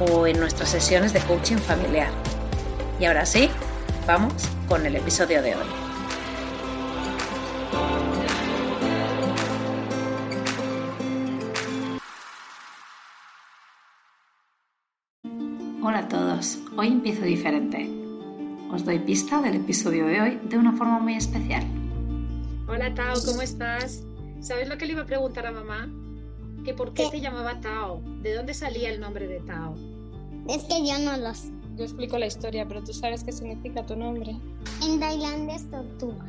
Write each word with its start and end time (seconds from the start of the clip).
o 0.00 0.26
en 0.26 0.40
nuestras 0.40 0.70
sesiones 0.70 1.12
de 1.12 1.20
coaching 1.20 1.58
familiar. 1.58 2.10
Y 2.98 3.04
ahora 3.04 3.26
sí, 3.26 3.50
vamos 4.06 4.32
con 4.68 4.84
el 4.86 4.96
episodio 4.96 5.42
de 5.42 5.54
hoy. 5.54 5.66
Hola 15.82 16.00
a 16.00 16.08
todos, 16.08 16.58
hoy 16.76 16.88
empiezo 16.88 17.22
diferente. 17.22 17.90
Os 18.70 18.84
doy 18.84 18.98
pista 19.00 19.40
del 19.42 19.56
episodio 19.56 20.06
de 20.06 20.20
hoy 20.20 20.40
de 20.44 20.56
una 20.56 20.72
forma 20.72 20.98
muy 20.98 21.14
especial. 21.14 21.64
Hola 22.68 22.94
Tao, 22.94 23.16
¿cómo 23.24 23.42
estás? 23.42 24.04
¿Sabes 24.40 24.68
lo 24.68 24.78
que 24.78 24.86
le 24.86 24.92
iba 24.92 25.02
a 25.02 25.06
preguntar 25.06 25.46
a 25.46 25.50
mamá? 25.50 25.88
Que 26.64 26.74
por 26.74 26.92
qué, 26.92 27.08
te 27.10 27.20
llamaba 27.20 27.60
Tao, 27.60 28.00
de 28.22 28.34
dónde 28.34 28.54
salía 28.54 28.90
el 28.90 29.00
nombre 29.00 29.26
de 29.26 29.40
Tao. 29.40 29.74
Es 30.48 30.64
que 30.64 30.86
yo 30.86 30.98
no 30.98 31.16
lo 31.16 31.34
sé. 31.34 31.50
Yo 31.76 31.84
explico 31.84 32.18
la 32.18 32.26
historia, 32.26 32.66
pero 32.68 32.82
tú 32.82 32.92
sabes 32.92 33.24
qué 33.24 33.32
significa 33.32 33.86
tu 33.86 33.96
nombre. 33.96 34.36
En 34.82 35.00
Tailandia 35.00 35.54
es 35.56 35.70
tortuga. 35.70 36.26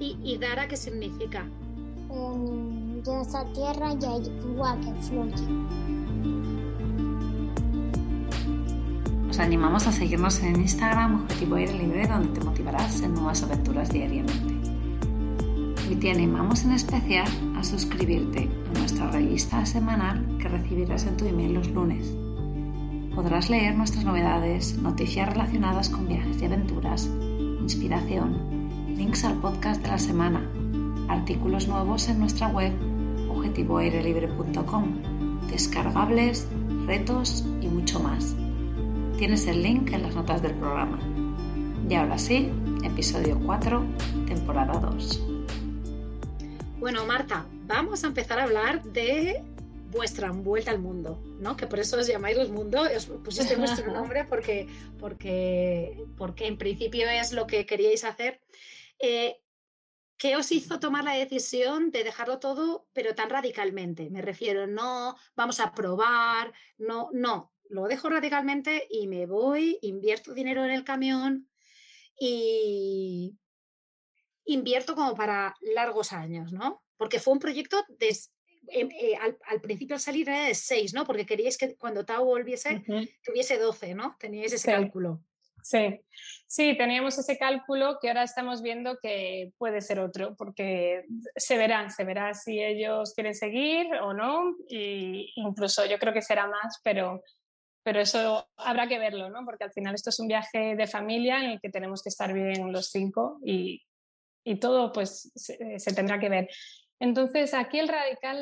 ¿Y, 0.00 0.36
Dara 0.38 0.66
qué 0.66 0.76
significa? 0.76 1.46
En 2.10 3.02
esa 3.20 3.44
tierra 3.52 3.92
y 3.92 4.04
hay 4.04 4.40
agua 4.40 4.76
que 4.80 4.92
fluye. 5.02 5.34
Os 9.30 9.38
animamos 9.38 9.86
a 9.86 9.92
seguirnos 9.92 10.42
en 10.42 10.60
Instagram 10.60 11.22
Objetivo 11.22 11.54
Aire 11.54 11.72
Libre 11.74 12.06
donde 12.06 12.38
te 12.38 12.44
motivarás 12.44 13.00
en 13.02 13.14
nuevas 13.14 13.42
aventuras 13.42 13.90
diariamente. 13.90 14.54
Y 15.90 15.94
te 15.96 16.10
animamos 16.10 16.64
en 16.64 16.72
especial 16.72 17.28
a 17.62 17.64
suscribirte 17.64 18.48
a 18.74 18.78
nuestra 18.78 19.10
revista 19.10 19.64
semanal 19.64 20.36
que 20.38 20.48
recibirás 20.48 21.06
en 21.06 21.16
tu 21.16 21.26
email 21.26 21.54
los 21.54 21.70
lunes 21.70 22.12
podrás 23.14 23.50
leer 23.50 23.76
nuestras 23.76 24.04
novedades, 24.04 24.78
noticias 24.78 25.28
relacionadas 25.28 25.88
con 25.88 26.08
viajes 26.08 26.40
y 26.40 26.46
aventuras, 26.46 27.10
inspiración, 27.60 28.96
links 28.96 29.24
al 29.24 29.34
podcast 29.34 29.82
de 29.82 29.88
la 29.88 29.98
semana, 29.98 30.48
artículos 31.08 31.68
nuevos 31.68 32.08
en 32.08 32.20
nuestra 32.20 32.48
web 32.48 32.72
objetivoairelibre.com, 33.28 34.84
descargables, 35.50 36.48
retos 36.86 37.44
y 37.60 37.68
mucho 37.68 38.00
más. 38.00 38.34
Tienes 39.18 39.46
el 39.46 39.62
link 39.62 39.92
en 39.92 40.02
las 40.02 40.14
notas 40.14 40.42
del 40.42 40.54
programa. 40.54 40.98
Y 41.88 41.94
ahora 41.94 42.18
sí, 42.18 42.50
episodio 42.82 43.38
4, 43.44 43.82
temporada 44.26 44.80
2. 44.80 45.31
Bueno, 46.82 47.06
Marta, 47.06 47.46
vamos 47.68 48.02
a 48.02 48.08
empezar 48.08 48.40
a 48.40 48.42
hablar 48.42 48.82
de 48.82 49.40
vuestra 49.92 50.32
vuelta 50.32 50.72
al 50.72 50.80
mundo, 50.80 51.22
¿no? 51.38 51.56
Que 51.56 51.68
por 51.68 51.78
eso 51.78 51.96
os 51.96 52.08
llamáis 52.08 52.36
los 52.36 52.50
mundos, 52.50 52.88
os 52.96 53.06
pusiste 53.22 53.54
vuestro 53.54 53.92
nombre 53.92 54.24
porque, 54.24 54.66
porque, 54.98 56.04
porque 56.18 56.48
en 56.48 56.58
principio 56.58 57.08
es 57.08 57.32
lo 57.34 57.46
que 57.46 57.66
queríais 57.66 58.02
hacer. 58.02 58.40
Eh, 58.98 59.40
¿Qué 60.16 60.34
os 60.34 60.50
hizo 60.50 60.80
tomar 60.80 61.04
la 61.04 61.14
decisión 61.14 61.92
de 61.92 62.02
dejarlo 62.02 62.40
todo, 62.40 62.88
pero 62.92 63.14
tan 63.14 63.30
radicalmente? 63.30 64.10
Me 64.10 64.20
refiero, 64.20 64.66
no, 64.66 65.14
vamos 65.36 65.60
a 65.60 65.70
probar, 65.74 66.52
no, 66.78 67.10
no, 67.12 67.52
lo 67.70 67.86
dejo 67.86 68.08
radicalmente 68.08 68.88
y 68.90 69.06
me 69.06 69.26
voy, 69.26 69.78
invierto 69.82 70.34
dinero 70.34 70.64
en 70.64 70.72
el 70.72 70.82
camión 70.82 71.48
y 72.18 73.38
invierto 74.44 74.94
como 74.94 75.14
para 75.14 75.54
largos 75.60 76.12
años, 76.12 76.52
¿no? 76.52 76.82
Porque 76.96 77.20
fue 77.20 77.32
un 77.32 77.38
proyecto 77.38 77.84
de, 77.98 78.14
Em, 78.68 78.88
eh, 78.92 79.16
al, 79.16 79.60
principio 79.60 79.96
al 79.96 80.00
salir 80.00 80.28
era 80.28 80.46
de 80.46 80.54
6, 80.54 80.94
¿no? 80.94 81.04
Porque 81.04 81.26
queríais 81.26 81.58
que 81.58 81.76
cuando 81.76 82.04
Tao 82.04 82.24
volviese 82.24 82.82
tuviese 83.24 83.58
12, 83.58 83.94
¿no? 83.94 84.16
Teníais 84.18 84.52
ese 84.52 84.70
cálculo. 84.70 85.20
Sí, 85.64 86.00
sí, 86.46 86.76
teníamos 86.76 87.18
ese 87.18 87.38
cálculo 87.38 87.98
que 88.00 88.08
ahora 88.08 88.24
estamos 88.24 88.62
viendo 88.62 88.98
que 89.00 89.52
puede 89.58 89.80
ser 89.80 90.00
otro, 90.00 90.34
porque 90.36 91.04
se 91.36 91.56
verán, 91.56 91.90
se 91.90 92.04
verá 92.04 92.34
si 92.34 92.60
ellos 92.60 93.12
quieren 93.14 93.34
seguir 93.34 93.86
o 94.00 94.12
no, 94.12 94.56
y 94.68 95.32
incluso 95.36 95.86
yo 95.86 95.98
creo 95.98 96.12
que 96.12 96.22
será 96.22 96.48
más, 96.48 96.80
pero, 96.82 97.22
pero 97.84 98.00
eso 98.00 98.48
habrá 98.56 98.88
que 98.88 98.98
verlo, 98.98 99.30
¿no? 99.30 99.44
Porque 99.44 99.64
al 99.64 99.72
final 99.72 99.94
esto 99.94 100.10
es 100.10 100.18
un 100.18 100.26
viaje 100.26 100.74
de 100.74 100.86
familia 100.88 101.38
en 101.38 101.50
el 101.52 101.60
que 101.60 101.70
tenemos 101.70 102.02
que 102.02 102.08
estar 102.08 102.32
bien 102.32 102.72
los 102.72 102.90
cinco 102.90 103.38
y, 103.44 103.82
y 104.44 104.58
todo 104.58 104.92
pues 104.92 105.32
se, 105.34 105.78
se, 105.78 105.94
tendrá 105.94 106.18
que 106.18 106.28
ver. 106.28 106.48
Entonces, 106.98 107.52
aquí 107.52 107.80
el 107.80 107.88
radical 107.88 108.38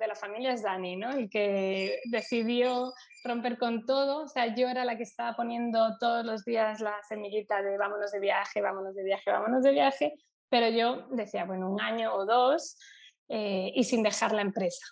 de 0.00 0.06
la 0.08 0.16
familia 0.16 0.52
es 0.52 0.62
Dani, 0.62 0.96
¿no? 0.96 1.10
El 1.10 1.30
que 1.30 2.00
decidió 2.10 2.92
romper 3.22 3.58
con 3.58 3.86
todo. 3.86 4.24
O 4.24 4.28
sea, 4.28 4.54
yo 4.54 4.68
era 4.68 4.84
la 4.84 4.96
que 4.96 5.04
estaba 5.04 5.36
poniendo 5.36 5.96
todos 6.00 6.24
los 6.24 6.44
días 6.44 6.80
la 6.80 6.96
semillita 7.08 7.62
de 7.62 7.78
vámonos 7.78 8.10
de 8.10 8.18
viaje, 8.18 8.60
vámonos 8.60 8.94
de 8.96 9.04
viaje, 9.04 9.30
vámonos 9.30 9.62
de 9.62 9.70
viaje, 9.70 10.14
pero 10.48 10.68
yo 10.68 11.06
decía, 11.12 11.44
bueno, 11.44 11.70
un 11.70 11.80
año 11.80 12.12
o 12.12 12.26
dos 12.26 12.76
eh, 13.28 13.70
y 13.74 13.84
sin 13.84 14.02
dejar 14.02 14.32
la 14.32 14.42
empresa, 14.42 14.84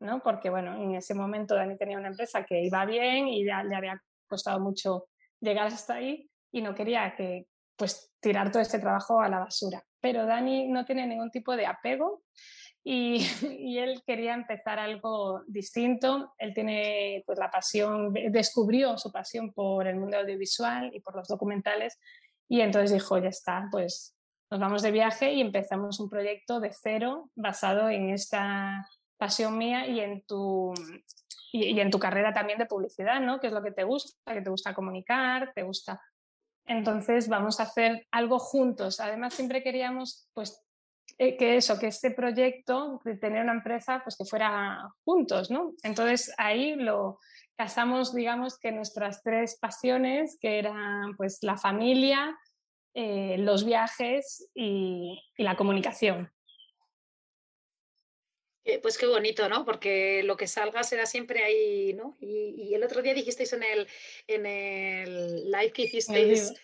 ¿no? 0.00 0.22
Porque, 0.22 0.48
bueno, 0.48 0.74
en 0.74 0.94
ese 0.94 1.14
momento 1.14 1.54
Dani 1.54 1.76
tenía 1.76 1.98
una 1.98 2.08
empresa 2.08 2.44
que 2.44 2.62
iba 2.64 2.84
bien 2.86 3.28
y 3.28 3.44
ya 3.44 3.62
le 3.62 3.76
había 3.76 4.02
costado 4.26 4.58
mucho 4.58 5.06
llegar 5.40 5.66
hasta 5.66 5.96
ahí 5.96 6.30
y 6.50 6.62
no 6.62 6.74
quería 6.74 7.14
que, 7.14 7.46
pues, 7.76 8.12
tirar 8.20 8.50
todo 8.50 8.62
este 8.62 8.78
trabajo 8.78 9.20
a 9.20 9.28
la 9.28 9.40
basura 9.40 9.84
pero 10.04 10.26
Dani 10.26 10.68
no 10.68 10.84
tiene 10.84 11.06
ningún 11.06 11.30
tipo 11.30 11.56
de 11.56 11.64
apego 11.64 12.24
y, 12.84 13.24
él 13.78 14.02
quería 14.06 14.34
empezar 14.34 14.78
algo 14.78 15.40
distinto. 15.46 16.34
Él 16.36 16.52
tiene 16.52 17.22
pues 17.26 17.38
la 17.38 17.50
pasión, 17.50 18.12
descubrió 18.12 18.98
su 18.98 19.10
pasión 19.10 19.54
por 19.54 19.86
el 19.86 19.96
mundo 19.96 20.18
audiovisual 20.18 20.90
y 20.94 21.00
por 21.00 21.16
los 21.16 21.26
documentales 21.26 21.98
y 22.50 22.60
entonces 22.60 22.92
dijo, 22.92 23.16
ya 23.16 23.30
está, 23.30 23.66
pues 23.70 24.14
nos 24.50 24.60
vamos 24.60 24.82
de 24.82 24.90
viaje 24.90 25.32
y 25.32 25.40
empezamos 25.40 25.98
un 26.00 26.10
proyecto 26.10 26.60
de 26.60 26.70
cero 26.70 27.30
basado 27.34 27.88
en 27.88 28.10
esta 28.10 28.86
pasión 29.16 29.56
mía 29.56 29.86
y 29.86 30.00
en 30.00 30.22
tu 30.26 30.74
y, 31.50 31.80
en 31.80 31.90
tu 31.90 31.98
carrera 31.98 32.34
también 32.34 32.58
de 32.58 32.66
publicidad, 32.66 33.22
¿no? 33.22 33.40
Que 33.40 33.46
es 33.46 33.54
lo 33.54 33.62
que 33.62 33.72
te 33.72 33.84
gusta, 33.84 34.34
que 34.34 34.42
te 34.42 34.50
gusta 34.50 34.74
comunicar, 34.74 35.52
te 35.54 35.62
gusta 35.62 35.98
entonces 36.66 37.28
vamos 37.28 37.60
a 37.60 37.64
hacer 37.64 38.06
algo 38.10 38.38
juntos. 38.38 39.00
Además, 39.00 39.34
siempre 39.34 39.62
queríamos 39.62 40.28
pues, 40.32 40.62
eh, 41.18 41.36
que 41.36 41.56
eso, 41.56 41.78
que 41.78 41.88
este 41.88 42.10
proyecto 42.10 43.00
de 43.04 43.16
tener 43.16 43.42
una 43.42 43.52
empresa, 43.52 44.00
pues 44.02 44.16
que 44.16 44.24
fuera 44.24 44.92
juntos, 45.04 45.50
¿no? 45.50 45.72
Entonces 45.82 46.34
ahí 46.38 46.74
lo 46.74 47.18
casamos, 47.56 48.14
digamos, 48.14 48.58
que 48.58 48.72
nuestras 48.72 49.22
tres 49.22 49.58
pasiones, 49.60 50.38
que 50.40 50.58
eran 50.58 51.16
pues 51.16 51.38
la 51.42 51.56
familia, 51.56 52.36
eh, 52.94 53.36
los 53.38 53.64
viajes 53.64 54.50
y, 54.54 55.20
la 55.36 55.56
comunicación. 55.56 56.30
Pues 58.80 58.96
qué 58.96 59.06
bonito, 59.06 59.48
¿no? 59.48 59.64
Porque 59.64 60.22
lo 60.22 60.36
que 60.36 60.46
salga 60.46 60.82
será 60.84 61.04
siempre 61.04 61.44
ahí, 61.44 61.92
¿no? 61.92 62.16
Y, 62.20 62.72
el 62.74 62.82
otro 62.82 63.02
día 63.02 63.12
dijisteis 63.12 63.52
en 63.52 63.62
el, 63.62 63.86
en 64.26 64.46
el 64.46 65.50
live 65.50 65.72
que 65.72 65.82
hicisteis 65.82 66.54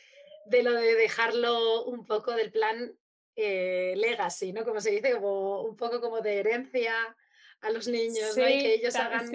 de 0.46 0.62
lo 0.62 0.72
de 0.72 0.94
dejarlo 0.94 1.84
un 1.84 2.06
poco 2.06 2.32
del 2.32 2.50
plan 2.50 2.96
eh, 3.36 3.94
legacy, 3.96 4.52
¿no? 4.52 4.64
Como 4.64 4.80
se 4.80 4.90
dice, 4.90 5.12
como 5.12 5.62
un 5.62 5.76
poco 5.76 6.00
como 6.00 6.20
de 6.20 6.38
herencia 6.38 6.94
a 7.60 7.70
los 7.70 7.86
niños, 7.86 8.36
¿no? 8.36 8.48
Y 8.48 8.58
que 8.58 8.74
ellos 8.74 8.96
hagan... 8.96 9.30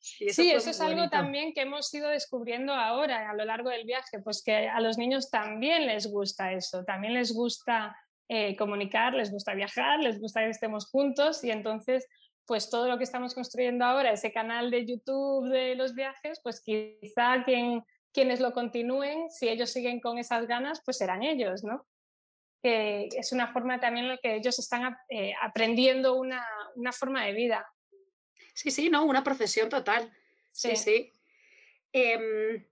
sí, 0.00 0.50
eso 0.50 0.70
es 0.70 0.80
algo 0.80 1.08
también 1.08 1.54
que 1.54 1.62
hemos 1.62 1.92
ido 1.94 2.08
descubriendo 2.08 2.74
ahora 2.74 3.30
a 3.30 3.34
lo 3.34 3.44
largo 3.44 3.70
del 3.70 3.84
viaje, 3.84 4.20
pues 4.20 4.42
que 4.42 4.68
a 4.68 4.80
los 4.80 4.98
niños 4.98 5.30
también 5.30 5.86
les 5.86 6.06
gusta 6.08 6.52
eso, 6.52 6.84
también 6.84 7.14
les 7.14 7.32
gusta 7.32 7.96
eh, 8.28 8.56
comunicar, 8.56 9.14
les 9.14 9.30
gusta 9.30 9.54
viajar, 9.54 10.00
les 10.00 10.20
gusta 10.20 10.40
que 10.40 10.50
estemos 10.50 10.86
juntos 10.90 11.42
y 11.44 11.50
entonces 11.50 12.06
pues 12.48 12.70
todo 12.70 12.88
lo 12.88 12.96
que 12.96 13.04
estamos 13.04 13.34
construyendo 13.34 13.84
ahora, 13.84 14.10
ese 14.10 14.32
canal 14.32 14.70
de 14.70 14.86
YouTube 14.86 15.50
de 15.50 15.74
los 15.74 15.94
viajes, 15.94 16.40
pues 16.42 16.62
quizá 16.62 17.44
quien, 17.44 17.84
quienes 18.10 18.40
lo 18.40 18.54
continúen, 18.54 19.30
si 19.30 19.50
ellos 19.50 19.70
siguen 19.70 20.00
con 20.00 20.16
esas 20.16 20.46
ganas, 20.46 20.80
pues 20.82 20.96
serán 20.96 21.22
ellos, 21.22 21.62
¿no? 21.62 21.86
Que 22.62 23.08
es 23.12 23.32
una 23.32 23.52
forma 23.52 23.78
también 23.80 24.06
en 24.06 24.12
la 24.12 24.16
que 24.16 24.36
ellos 24.36 24.58
están 24.58 24.96
eh, 25.10 25.34
aprendiendo 25.42 26.14
una, 26.14 26.42
una, 26.74 26.90
forma 26.90 27.26
de 27.26 27.34
vida. 27.34 27.66
Sí, 28.54 28.70
sí, 28.70 28.88
no, 28.88 29.04
una 29.04 29.22
profesión 29.22 29.68
total. 29.68 30.10
Sí, 30.50 30.74
sí. 30.74 31.12
Em, 31.92 32.66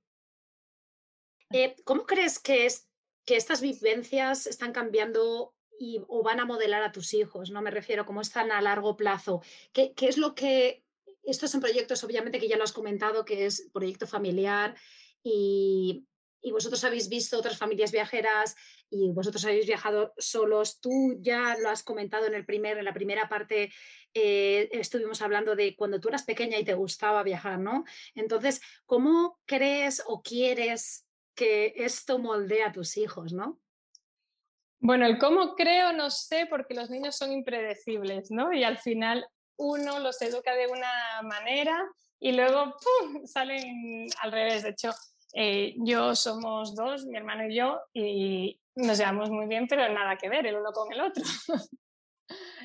eh, 1.52 1.76
¿Cómo 1.84 2.06
crees 2.06 2.38
que, 2.38 2.64
es, 2.64 2.85
que 3.26 3.36
estas 3.36 3.60
vivencias 3.60 4.46
están 4.46 4.72
cambiando 4.72 5.54
y, 5.78 6.00
o 6.08 6.22
van 6.22 6.40
a 6.40 6.46
modelar 6.46 6.82
a 6.82 6.92
tus 6.92 7.12
hijos, 7.12 7.50
no 7.50 7.60
me 7.60 7.70
refiero 7.70 8.06
cómo 8.06 8.22
están 8.22 8.50
a 8.50 8.62
largo 8.62 8.96
plazo. 8.96 9.42
¿Qué, 9.72 9.92
¿Qué, 9.92 10.08
es 10.08 10.16
lo 10.16 10.34
que... 10.34 10.84
Estos 11.24 11.50
son 11.50 11.60
proyectos, 11.60 12.04
obviamente, 12.04 12.38
que 12.38 12.48
ya 12.48 12.56
lo 12.56 12.62
has 12.64 12.72
comentado, 12.72 13.24
que 13.24 13.46
es 13.46 13.68
proyecto 13.72 14.06
familiar 14.06 14.76
y, 15.24 16.06
y 16.46 16.52
vosotros 16.52 16.84
habéis 16.84 17.08
visto 17.08 17.36
otras 17.36 17.58
familias 17.58 17.90
viajeras 17.90 18.54
y 18.88 19.10
vosotros 19.10 19.44
habéis 19.44 19.66
viajado 19.66 20.14
solos. 20.16 20.78
Tú 20.80 21.16
ya 21.18 21.56
lo 21.58 21.68
has 21.68 21.82
comentado 21.82 22.26
en, 22.26 22.34
el 22.34 22.46
primer, 22.46 22.78
en 22.78 22.84
la 22.84 22.94
primera 22.94 23.28
parte, 23.28 23.72
eh, 24.14 24.68
estuvimos 24.70 25.22
hablando 25.22 25.56
de 25.56 25.74
cuando 25.74 25.98
tú 25.98 26.08
eras 26.08 26.22
pequeña 26.22 26.58
y 26.58 26.64
te 26.64 26.74
gustaba 26.74 27.24
viajar, 27.24 27.58
¿no? 27.58 27.84
Entonces, 28.14 28.60
¿cómo 28.84 29.40
crees 29.44 30.02
o 30.06 30.22
quieres 30.22 31.05
que 31.36 31.74
esto 31.76 32.18
moldea 32.18 32.68
a 32.68 32.72
tus 32.72 32.96
hijos, 32.96 33.32
¿no? 33.32 33.60
Bueno, 34.80 35.06
el 35.06 35.18
cómo 35.18 35.54
creo 35.54 35.92
no 35.92 36.10
sé 36.10 36.46
porque 36.46 36.74
los 36.74 36.90
niños 36.90 37.16
son 37.16 37.32
impredecibles, 37.32 38.30
¿no? 38.30 38.52
Y 38.52 38.64
al 38.64 38.78
final 38.78 39.26
uno 39.56 39.98
los 40.00 40.20
educa 40.22 40.54
de 40.54 40.66
una 40.66 41.22
manera 41.22 41.86
y 42.18 42.32
luego 42.32 42.74
¡pum! 42.76 43.26
salen 43.26 44.08
al 44.20 44.32
revés. 44.32 44.62
De 44.62 44.70
hecho, 44.70 44.90
eh, 45.34 45.74
yo 45.78 46.14
somos 46.14 46.74
dos, 46.74 47.06
mi 47.06 47.16
hermano 47.16 47.48
y 47.48 47.56
yo, 47.56 47.80
y 47.92 48.60
nos 48.74 48.98
llevamos 48.98 49.30
muy 49.30 49.46
bien, 49.46 49.66
pero 49.68 49.92
nada 49.92 50.16
que 50.16 50.28
ver 50.28 50.46
el 50.46 50.56
uno 50.56 50.72
con 50.72 50.92
el 50.92 51.00
otro. 51.00 51.22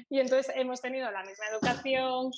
y 0.09 0.19
entonces 0.19 0.53
hemos 0.55 0.81
tenido 0.81 1.09
la 1.11 1.23
misma 1.23 1.45
educación, 1.47 2.31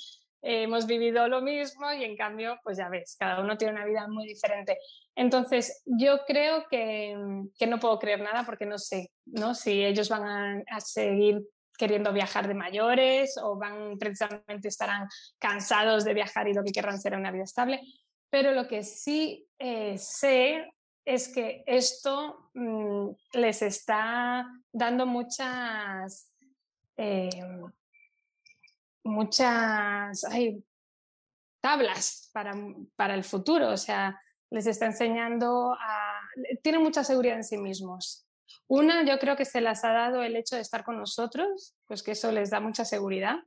hemos 0.44 0.86
vivido 0.86 1.28
lo 1.30 1.42
mismo 1.42 1.92
y 1.94 2.04
en 2.04 2.18
cambio, 2.18 2.60
pues 2.64 2.78
ya 2.78 2.90
ves, 2.90 3.16
cada 3.18 3.42
uno 3.42 3.58
tiene 3.58 3.74
una 3.74 3.86
vida 3.86 4.08
muy 4.10 4.28
diferente. 4.28 4.78
Entonces, 5.16 5.82
yo 5.86 6.20
creo 6.28 6.66
que, 6.70 7.16
que 7.58 7.68
no 7.68 7.80
puedo 7.80 7.98
creer 7.98 8.20
nada 8.20 8.46
porque 8.46 8.66
no 8.66 8.78
sé 8.78 9.10
¿no? 9.26 9.56
si 9.56 9.84
ellos 9.84 10.10
van 10.10 10.64
a, 10.70 10.80
seguir 10.82 11.42
queriendo 11.78 12.12
viajar 12.12 12.48
de 12.48 12.54
mayores 12.54 13.36
o 13.42 13.58
van 13.58 13.98
precisamente 13.98 14.68
estarán 14.68 15.08
cansados 15.40 16.04
de 16.04 16.14
viajar 16.14 16.48
y 16.48 16.54
lo 16.54 16.64
que 16.64 16.72
querrán 16.72 17.00
será 17.00 17.18
una 17.18 17.32
vida 17.32 17.44
estable. 17.44 17.82
Pero 18.30 18.52
lo 18.52 18.68
que 18.68 18.84
sí 18.84 19.48
eh, 19.60 19.98
sé 19.98 20.70
es 21.06 21.30
que 21.30 21.64
esto 21.66 22.50
mmm, 22.54 23.10
les 23.34 23.62
está 23.62 24.46
dando 24.74 25.06
muchas... 25.06 26.30
Eh, 26.98 27.30
muchas 29.04 30.24
ay, 30.26 30.64
tablas 31.62 32.30
para, 32.34 32.54
para, 32.96 33.16
el 33.16 33.24
futuro, 33.24 33.70
o 33.70 33.78
sea, 33.78 34.20
les 34.50 34.68
está 34.68 34.86
enseñando 34.86 35.74
a... 35.74 36.20
Tienen 36.62 36.84
mucha 36.84 37.04
seguridad 37.04 37.38
en 37.38 37.44
sí 37.44 37.58
mismos. 37.58 38.28
Una, 38.68 39.04
yo 39.06 39.20
creo 39.20 39.36
que 39.36 39.46
se 39.46 39.62
las 39.62 39.84
ha 39.84 39.92
dado 39.92 40.24
el 40.24 40.36
hecho 40.36 40.56
de 40.56 40.62
estar 40.62 40.84
con 40.84 40.98
nosotros, 40.98 41.76
pues 41.86 42.04
que 42.04 42.12
eso 42.12 42.32
les 42.32 42.50
da 42.50 42.60
mucha 42.60 42.86
seguridad. 42.86 43.38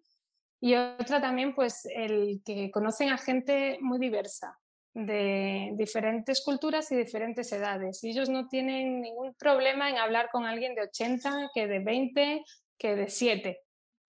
Y 0.60 0.74
otra 0.74 1.20
también, 1.20 1.54
pues 1.54 1.86
el 1.86 2.42
que 2.44 2.70
conocen 2.70 3.10
a 3.10 3.18
gente 3.18 3.78
muy 3.80 3.98
diversa, 3.98 4.58
de 4.94 5.72
diferentes 5.74 6.42
culturas 6.42 6.90
y 6.90 6.96
diferentes 6.96 7.52
edades. 7.52 8.02
Ellos 8.02 8.30
no 8.30 8.48
tienen 8.48 9.02
ningún 9.02 9.34
problema 9.34 9.90
en 9.90 9.98
hablar 9.98 10.30
con 10.32 10.46
alguien 10.46 10.74
de 10.74 10.82
80, 10.82 11.50
que 11.54 11.66
de 11.66 11.80
20, 11.80 12.44
que 12.78 12.96
de 12.96 13.10
7, 13.10 13.60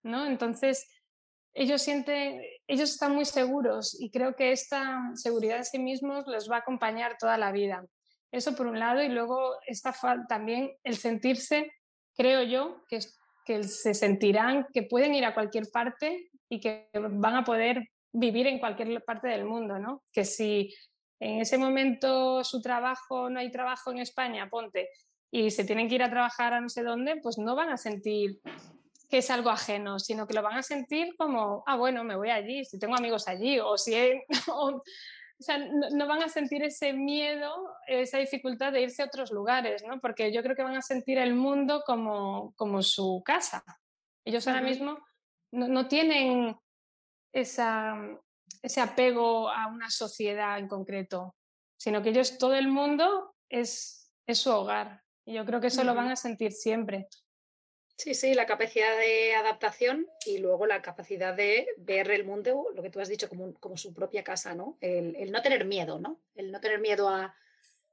¿no? 0.04 0.24
Entonces, 0.24 0.88
ellos 1.58 1.82
sienten, 1.82 2.40
ellos 2.68 2.90
están 2.90 3.16
muy 3.16 3.24
seguros 3.24 4.00
y 4.00 4.10
creo 4.10 4.36
que 4.36 4.52
esta 4.52 5.10
seguridad 5.14 5.56
en 5.56 5.64
sí 5.64 5.80
mismos 5.80 6.24
les 6.28 6.48
va 6.48 6.56
a 6.56 6.60
acompañar 6.60 7.16
toda 7.18 7.36
la 7.36 7.50
vida. 7.50 7.84
Eso 8.30 8.54
por 8.54 8.68
un 8.68 8.78
lado 8.78 9.02
y 9.02 9.08
luego 9.08 9.56
está 9.66 9.92
también 10.28 10.70
el 10.84 10.96
sentirse, 10.96 11.72
creo 12.16 12.44
yo, 12.44 12.84
que, 12.88 13.00
que 13.44 13.64
se 13.64 13.92
sentirán 13.94 14.66
que 14.72 14.84
pueden 14.84 15.14
ir 15.14 15.24
a 15.24 15.34
cualquier 15.34 15.68
parte 15.72 16.30
y 16.48 16.60
que 16.60 16.88
van 16.94 17.34
a 17.34 17.44
poder 17.44 17.88
vivir 18.12 18.46
en 18.46 18.60
cualquier 18.60 19.02
parte 19.02 19.26
del 19.26 19.44
mundo, 19.44 19.80
¿no? 19.80 20.04
Que 20.12 20.24
si 20.24 20.72
en 21.18 21.40
ese 21.40 21.58
momento 21.58 22.44
su 22.44 22.62
trabajo, 22.62 23.30
no 23.30 23.40
hay 23.40 23.50
trabajo 23.50 23.90
en 23.90 23.98
España, 23.98 24.48
ponte, 24.48 24.90
y 25.32 25.50
se 25.50 25.64
tienen 25.64 25.88
que 25.88 25.96
ir 25.96 26.04
a 26.04 26.10
trabajar 26.10 26.52
a 26.52 26.60
no 26.60 26.68
sé 26.68 26.84
dónde, 26.84 27.16
pues 27.20 27.36
no 27.36 27.56
van 27.56 27.70
a 27.70 27.76
sentir 27.76 28.38
que 29.08 29.18
es 29.18 29.30
algo 29.30 29.50
ajeno, 29.50 29.98
sino 29.98 30.26
que 30.26 30.34
lo 30.34 30.42
van 30.42 30.58
a 30.58 30.62
sentir 30.62 31.16
como, 31.16 31.62
ah, 31.66 31.76
bueno, 31.76 32.04
me 32.04 32.16
voy 32.16 32.30
allí, 32.30 32.64
si 32.64 32.78
tengo 32.78 32.96
amigos 32.96 33.26
allí, 33.28 33.58
o 33.58 33.78
si... 33.78 33.94
o, 34.48 34.82
o 35.40 35.42
sea, 35.42 35.56
no, 35.56 35.88
no, 35.90 36.06
van 36.08 36.22
a 36.22 36.28
sentir 36.28 36.64
ese 36.64 36.92
miedo, 36.92 37.72
esa 37.86 38.18
dificultad 38.18 38.72
de 38.72 38.82
irse 38.82 39.02
a 39.02 39.06
otros 39.06 39.30
lugares, 39.30 39.84
¿no? 39.86 40.00
Porque 40.00 40.32
yo 40.32 40.42
creo 40.42 40.56
que 40.56 40.64
van 40.64 40.76
a 40.76 40.82
sentir 40.82 41.16
el 41.16 41.34
mundo 41.34 41.84
como, 41.86 42.52
como 42.56 42.82
su 42.82 43.22
casa. 43.24 43.64
Ellos 44.24 44.48
ahora 44.48 44.62
mismo 44.62 44.98
no, 45.52 45.68
no 45.68 45.86
tienen 45.86 46.56
esa, 47.32 47.96
ese 48.62 48.80
apego 48.80 49.48
a 49.48 49.68
una 49.68 49.90
sociedad 49.90 50.58
en 50.58 50.66
concreto, 50.66 51.36
sino 51.78 52.02
que 52.02 52.08
ellos, 52.10 52.36
todo 52.36 52.56
el 52.56 52.66
mundo 52.66 53.36
es, 53.48 54.12
es 54.26 54.38
su 54.38 54.50
hogar. 54.50 55.02
Y 55.24 55.34
yo 55.34 55.44
creo 55.44 55.60
que 55.60 55.68
eso 55.68 55.82
uh 55.82 55.84
-huh. 55.84 55.86
lo 55.86 55.94
van 55.94 56.10
a 56.10 56.16
sentir 56.16 56.50
siempre. 56.50 57.06
Sí, 57.98 58.14
sí, 58.14 58.32
la 58.34 58.46
capacidad 58.46 58.96
de 58.96 59.34
adaptación 59.34 60.06
y 60.24 60.38
luego 60.38 60.66
la 60.66 60.80
capacidad 60.82 61.34
de 61.34 61.66
ver 61.78 62.12
el 62.12 62.24
mundo, 62.24 62.68
lo 62.72 62.80
que 62.80 62.90
tú 62.90 63.00
has 63.00 63.08
dicho, 63.08 63.28
como, 63.28 63.54
como 63.54 63.76
su 63.76 63.92
propia 63.92 64.22
casa, 64.22 64.54
¿no? 64.54 64.78
El, 64.80 65.16
el, 65.16 65.32
no 65.32 65.42
tener 65.42 65.64
miedo, 65.64 65.98
¿no? 65.98 66.20
El 66.36 66.52
no 66.52 66.60
tener 66.60 66.78
miedo 66.78 67.08
a 67.08 67.34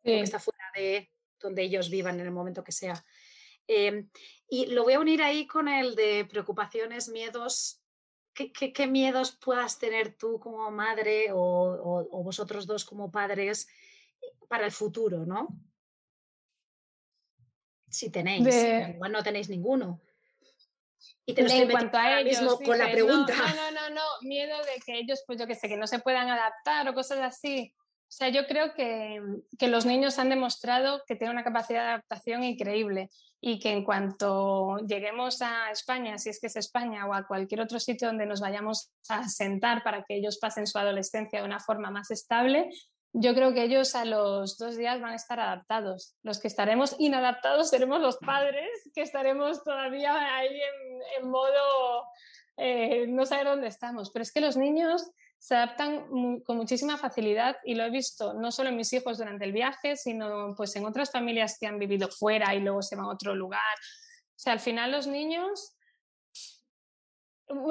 sí. 0.04 0.12
lo 0.12 0.18
que 0.18 0.22
está 0.22 0.38
fuera 0.40 0.64
de 0.76 1.12
donde 1.40 1.64
ellos 1.64 1.90
vivan 1.90 2.20
en 2.20 2.28
el 2.28 2.32
momento 2.32 2.64
que 2.64 2.72
sea. 2.72 3.04
Eh, 3.68 4.06
y 4.48 4.68
lo 4.68 4.84
voy 4.84 4.94
a 4.94 5.00
unir 5.00 5.24
ahí 5.24 5.48
con 5.48 5.68
el 5.68 5.96
de 5.96 6.28
preocupaciones, 6.30 7.10
miedos. 7.10 7.82
¿Qué, 8.36 8.54
qué, 8.54 8.72
qué 8.74 8.86
miedos 8.86 9.36
puedas 9.44 9.80
tener 9.80 10.16
tú 10.16 10.40
como 10.40 10.70
madre 10.70 11.32
o, 11.32 11.40
o, 11.40 12.08
o 12.12 12.24
vosotros 12.24 12.68
dos 12.68 12.86
como 12.86 13.10
padres 13.10 13.68
para 14.48 14.66
el 14.66 14.72
futuro, 14.72 15.26
¿no? 15.26 15.48
Si 17.96 18.10
tenéis, 18.10 18.44
de... 18.44 18.94
igual 18.96 19.12
no 19.12 19.24
tenéis 19.24 19.50
ninguno. 19.50 20.02
Y 21.26 21.34
te 21.34 21.42
lo 21.42 21.50
en 21.50 21.72
cuanto 21.72 21.98
a 21.98 22.20
ellos, 22.20 22.42
mismo 22.42 22.60
con 22.60 22.78
la 22.78 22.92
pregunta. 22.92 23.34
No, 23.36 23.72
no, 23.72 23.72
no, 23.72 23.96
no, 23.96 24.02
miedo 24.22 24.56
de 24.60 24.80
que 24.86 25.00
ellos, 25.00 25.24
pues 25.26 25.40
yo 25.40 25.48
que 25.48 25.56
sé, 25.56 25.68
que 25.68 25.78
no 25.78 25.88
se 25.88 26.00
puedan 26.00 26.30
adaptar 26.30 26.88
o 26.88 26.94
cosas 26.94 27.20
así. 27.20 27.74
O 28.08 28.12
sea, 28.18 28.30
yo 28.30 28.46
creo 28.46 28.74
que, 28.76 29.20
que 29.58 29.68
los 29.68 29.86
niños 29.86 30.20
han 30.20 30.30
demostrado 30.30 31.02
que 31.08 31.16
tienen 31.16 31.36
una 31.36 31.44
capacidad 31.44 31.82
de 31.82 31.90
adaptación 31.90 32.44
increíble 32.44 33.10
y 33.42 33.60
que 33.60 33.72
en 33.72 33.84
cuanto 33.84 34.78
lleguemos 34.88 35.42
a 35.42 35.72
España, 35.72 36.18
si 36.20 36.30
es 36.30 36.40
que 36.40 36.48
es 36.48 36.56
España 36.56 37.08
o 37.08 37.14
a 37.14 37.26
cualquier 37.28 37.62
otro 37.62 37.80
sitio 37.80 38.08
donde 38.08 38.28
nos 38.28 38.42
vayamos 38.42 38.92
a 39.10 39.28
sentar 39.28 39.84
para 39.84 40.04
que 40.04 40.16
ellos 40.16 40.38
pasen 40.40 40.68
su 40.68 40.78
adolescencia 40.78 41.40
de 41.40 41.46
una 41.46 41.60
forma 41.60 41.90
más 41.90 42.12
estable, 42.12 42.70
yo 43.18 43.34
creo 43.34 43.54
que 43.54 43.64
ellos 43.64 43.96
a 43.96 44.04
los 44.04 44.58
dos 44.58 44.76
días 44.76 45.00
van 45.00 45.14
a 45.14 45.16
estar 45.16 45.40
adaptados. 45.40 46.16
Los 46.22 46.40
que 46.40 46.50
estaremos 46.50 46.96
inadaptados 47.00 47.70
seremos 47.70 48.02
los 48.02 48.18
padres, 48.18 48.70
que 48.94 49.02
estaremos 49.02 49.64
todavía 49.64 50.36
ahí 50.36 50.50
en, 50.54 51.24
en 51.24 51.30
modo 51.30 52.04
eh, 52.58 53.08
no 53.08 53.26
saber 53.26 53.46
dónde 53.48 53.68
estamos. 53.68 54.12
Pero 54.12 54.24
es 54.24 54.34
que 54.34 54.42
los 54.42 54.58
niños 54.58 55.10
se 55.38 55.56
adaptan 55.56 56.42
con 56.44 56.58
muchísima 56.58 56.98
facilidad 56.98 57.56
y 57.64 57.76
lo 57.76 57.84
he 57.84 57.90
visto 57.90 58.34
no 58.34 58.52
solo 58.52 58.70
en 58.70 58.78
mis 58.78 58.92
hijos 58.92 59.18
durante 59.18 59.46
el 59.46 59.54
viaje, 59.54 59.96
sino 59.96 60.54
pues 60.56 60.76
en 60.76 60.86
otras 60.86 61.10
familias 61.10 61.58
que 61.58 61.68
han 61.68 61.80
vivido 61.80 62.10
fuera 62.10 62.54
y 62.54 62.60
luego 62.60 62.82
se 62.82 62.98
van 62.98 63.06
a 63.06 63.12
otro 63.12 63.34
lugar. 63.34 63.62
O 63.62 64.38
sea, 64.38 64.52
al 64.52 64.60
final 64.60 64.92
los 64.92 65.08
niños 65.08 65.75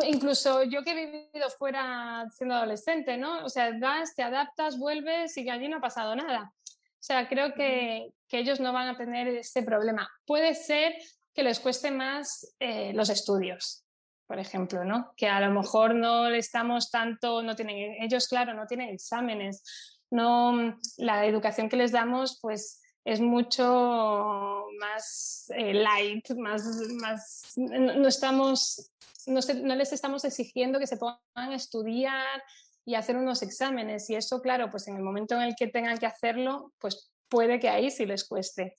incluso 0.06 0.62
yo 0.64 0.82
que 0.82 0.92
he 0.92 1.06
vivido 1.06 1.50
fuera 1.50 2.26
siendo 2.30 2.54
adolescente, 2.54 3.16
¿no? 3.16 3.44
O 3.44 3.48
sea, 3.48 3.76
vas, 3.78 4.14
te 4.14 4.22
adaptas, 4.22 4.78
vuelves 4.78 5.36
y 5.36 5.48
allí 5.48 5.68
no 5.68 5.78
ha 5.78 5.80
pasado 5.80 6.14
nada. 6.14 6.52
O 6.66 7.06
sea, 7.06 7.28
creo 7.28 7.54
que, 7.54 8.12
que 8.28 8.38
ellos 8.38 8.60
no 8.60 8.72
van 8.72 8.88
a 8.88 8.96
tener 8.96 9.28
ese 9.28 9.62
problema. 9.62 10.08
Puede 10.26 10.54
ser 10.54 10.94
que 11.34 11.42
les 11.42 11.60
cueste 11.60 11.90
más 11.90 12.54
eh, 12.60 12.92
los 12.94 13.10
estudios, 13.10 13.84
por 14.26 14.38
ejemplo, 14.38 14.84
¿no? 14.84 15.12
Que 15.16 15.28
a 15.28 15.40
lo 15.40 15.50
mejor 15.50 15.94
no 15.94 16.30
le 16.30 16.38
estamos 16.38 16.90
tanto, 16.90 17.42
no 17.42 17.56
tienen, 17.56 17.96
ellos, 18.00 18.28
claro, 18.28 18.54
no 18.54 18.66
tienen 18.66 18.90
exámenes, 18.90 19.62
no, 20.10 20.78
la 20.96 21.26
educación 21.26 21.68
que 21.68 21.76
les 21.76 21.90
damos, 21.90 22.38
pues 22.40 22.80
es 23.04 23.20
mucho 23.20 24.66
más 24.80 25.52
eh, 25.54 25.75
light, 25.75 26.30
más, 26.30 26.64
más 27.00 27.52
no, 27.56 28.08
estamos, 28.08 28.90
no, 29.26 29.40
no, 29.62 29.75
les 29.75 29.92
estamos 29.92 30.25
exigiendo 30.25 30.78
que 30.78 30.87
se 30.87 30.96
pongan 30.96 31.18
a 31.34 31.54
estudiar 31.54 32.42
y 32.84 32.94
hacer 32.94 33.16
unos 33.16 33.42
exámenes. 33.42 34.08
Y 34.11 34.16
eso, 34.16 34.40
claro, 34.40 34.70
pues 34.70 34.88
en 34.88 34.96
el 34.96 35.02
momento 35.02 35.34
en 35.34 35.42
el 35.42 35.54
que 35.54 35.66
tengan 35.66 35.99
que 35.99 36.06
hacerlo, 36.06 36.73
pues 36.78 37.11
puede 37.28 37.61
que 37.61 37.68
ahí 37.68 37.90
sí 37.90 38.06
les 38.06 38.26
cueste. 38.26 38.75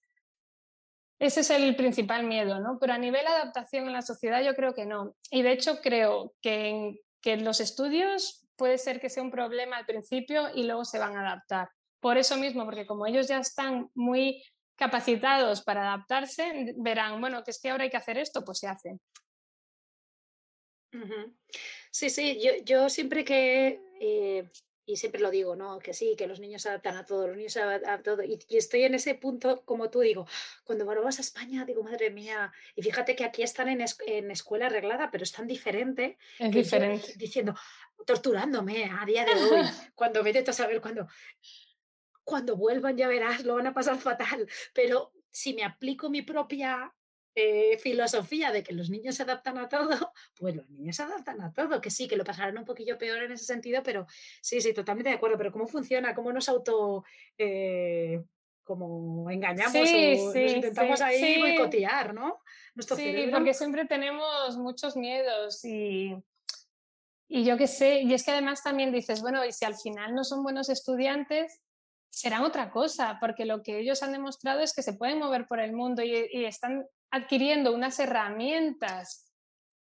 Ese 1.19 1.41
es 1.41 1.49
el 1.49 1.75
principal 1.75 2.25
miedo, 2.25 2.59
¿no? 2.59 2.77
Pero 2.79 2.93
a 2.93 2.97
nivel 2.97 3.25
adaptación 3.25 3.85
en 3.85 3.93
la 3.93 4.01
sociedad 4.01 4.43
yo 4.43 4.53
creo 4.53 4.73
que 4.73 4.85
no. 4.85 5.15
Y 5.29 5.43
de 5.43 5.51
hecho 5.51 5.79
creo 5.81 6.33
que 6.41 6.69
en, 6.69 6.99
que 7.21 7.37
los 7.37 7.59
estudios 7.59 8.45
puede 8.55 8.77
ser 8.77 8.99
que 8.99 9.09
sea 9.09 9.23
un 9.23 9.31
problema 9.31 9.77
al 9.77 9.85
principio 9.85 10.49
y 10.53 10.63
luego 10.63 10.83
se 10.83 10.99
van 10.99 11.15
a 11.15 11.21
adaptar. 11.21 11.69
Por 12.05 12.19
eso 12.19 12.37
mismo, 12.37 12.65
porque 12.65 12.85
como 12.85 13.07
ellos 13.07 13.27
ya 13.27 13.39
están 13.39 13.89
muy 13.95 14.43
capacitados 14.75 15.63
para 15.63 15.81
adaptarse, 15.81 16.75
verán, 16.77 17.19
bueno, 17.19 17.43
que 17.43 17.49
es 17.49 17.59
que 17.59 17.71
ahora 17.71 17.85
hay 17.85 17.89
que 17.89 17.97
hacer 17.97 18.19
esto, 18.19 18.45
pues 18.45 18.59
se 18.59 18.67
hace. 18.67 18.99
Sí, 21.89 22.11
sí, 22.11 22.39
yo, 22.39 22.51
yo 22.63 22.89
siempre 22.89 23.25
que 23.25 23.81
eh, 23.99 24.47
y 24.85 24.97
siempre 24.97 25.19
lo 25.19 25.31
digo, 25.31 25.55
¿no? 25.55 25.79
Que 25.79 25.95
sí, 25.95 26.13
que 26.15 26.27
los 26.27 26.39
niños 26.39 26.61
se 26.61 26.69
adaptan 26.69 26.95
a 26.95 27.05
todo, 27.05 27.27
los 27.27 27.37
niños 27.37 27.53
se 27.53 27.61
adaptan 27.61 27.99
a 27.99 28.03
todo. 28.03 28.21
Y, 28.21 28.39
estoy 28.51 28.83
en 28.83 28.93
ese 28.93 29.15
punto, 29.15 29.63
como 29.65 29.89
tú 29.89 30.01
digo, 30.01 30.27
cuando 30.63 30.85
vas 30.85 31.17
a 31.17 31.21
España, 31.21 31.65
digo, 31.65 31.81
madre 31.81 32.11
mía, 32.11 32.53
y 32.75 32.83
fíjate 32.83 33.15
que 33.15 33.23
aquí 33.25 33.41
están 33.41 33.67
en, 33.67 33.83
en 34.05 34.29
escuela 34.29 34.67
arreglada, 34.67 35.09
pero 35.09 35.23
es 35.23 35.31
tan 35.31 35.47
diferente. 35.47 36.19
Es 36.37 36.51
diferente. 36.51 37.13
diciendo, 37.15 37.55
torturándome 38.05 38.85
a 38.85 39.03
día 39.05 39.25
de 39.25 39.33
hoy, 39.33 39.65
cuando 39.95 40.21
vete 40.21 40.47
a 40.47 40.53
saber 40.53 40.79
cuando, 40.81 41.07
cuando 42.25 42.57
vuelvan 42.57 42.97
ya 42.97 43.07
verás, 43.07 43.45
lo 43.45 43.55
van 43.55 43.67
a 43.67 43.73
pasar 43.73 43.97
fatal. 43.97 44.47
Pero 44.73 45.13
si 45.31 45.53
me 45.53 45.63
aplico 45.63 46.09
mi 46.09 46.23
propia 46.23 46.93
eh, 47.35 47.77
filosofía 47.77 48.51
de 48.51 48.63
que 48.63 48.73
los 48.73 48.89
niños 48.89 49.15
se 49.15 49.23
adaptan 49.23 49.57
a 49.57 49.69
todo, 49.69 50.11
pues 50.39 50.55
los 50.55 50.69
niños 50.69 50.95
se 50.95 51.03
adaptan 51.03 51.39
a 51.41 51.53
todo, 51.53 51.79
que 51.79 51.89
sí, 51.91 52.07
que 52.07 52.17
lo 52.17 52.23
pasarán 52.23 52.57
un 52.57 52.65
poquillo 52.65 52.97
peor 52.97 53.23
en 53.23 53.31
ese 53.31 53.45
sentido, 53.45 53.83
pero 53.83 54.07
sí, 54.41 54.59
sí, 54.59 54.73
totalmente 54.73 55.09
de 55.09 55.15
acuerdo, 55.15 55.37
pero 55.37 55.51
¿cómo 55.51 55.67
funciona? 55.67 56.13
¿Cómo 56.13 56.33
nos 56.33 56.49
auto... 56.49 57.05
Eh, 57.37 58.21
como 58.63 59.29
engañamos 59.29 59.75
o 59.75 60.33
nos 60.33 60.35
intentamos 60.35 60.99
ahí 60.99 61.39
boicotear, 61.39 62.15
¿no? 62.15 62.39
Nuestro 62.73 62.97
sí, 62.97 63.29
porque 63.31 63.53
siempre 63.53 63.85
tenemos 63.85 64.57
muchos 64.57 64.97
miedos 64.97 65.63
y, 65.63 66.15
y 67.27 67.45
yo 67.45 67.57
qué 67.57 67.67
sé, 67.67 68.01
y 68.01 68.15
es 68.15 68.23
que 68.23 68.31
además 68.31 68.63
también 68.63 68.91
dices, 68.91 69.21
bueno, 69.21 69.45
y 69.45 69.51
si 69.51 69.65
al 69.65 69.75
final 69.75 70.15
no 70.15 70.23
son 70.23 70.41
buenos 70.41 70.69
estudiantes, 70.69 71.61
será 72.15 72.43
otra 72.43 72.71
cosa, 72.71 73.17
porque 73.19 73.43
lo 73.43 73.61
que 73.61 73.79
ellos 73.79 74.01
han 74.01 74.13
demostrado 74.13 74.61
es 74.61 74.73
que 74.73 74.81
se 74.81 74.93
pueden 74.93 75.19
mover 75.19 75.47
por 75.47 75.59
el 75.59 75.73
mundo 75.73 76.01
y, 76.01 76.29
y 76.31 76.45
están 76.45 76.85
adquiriendo 77.11 77.73
unas 77.73 77.99
herramientas 77.99 79.33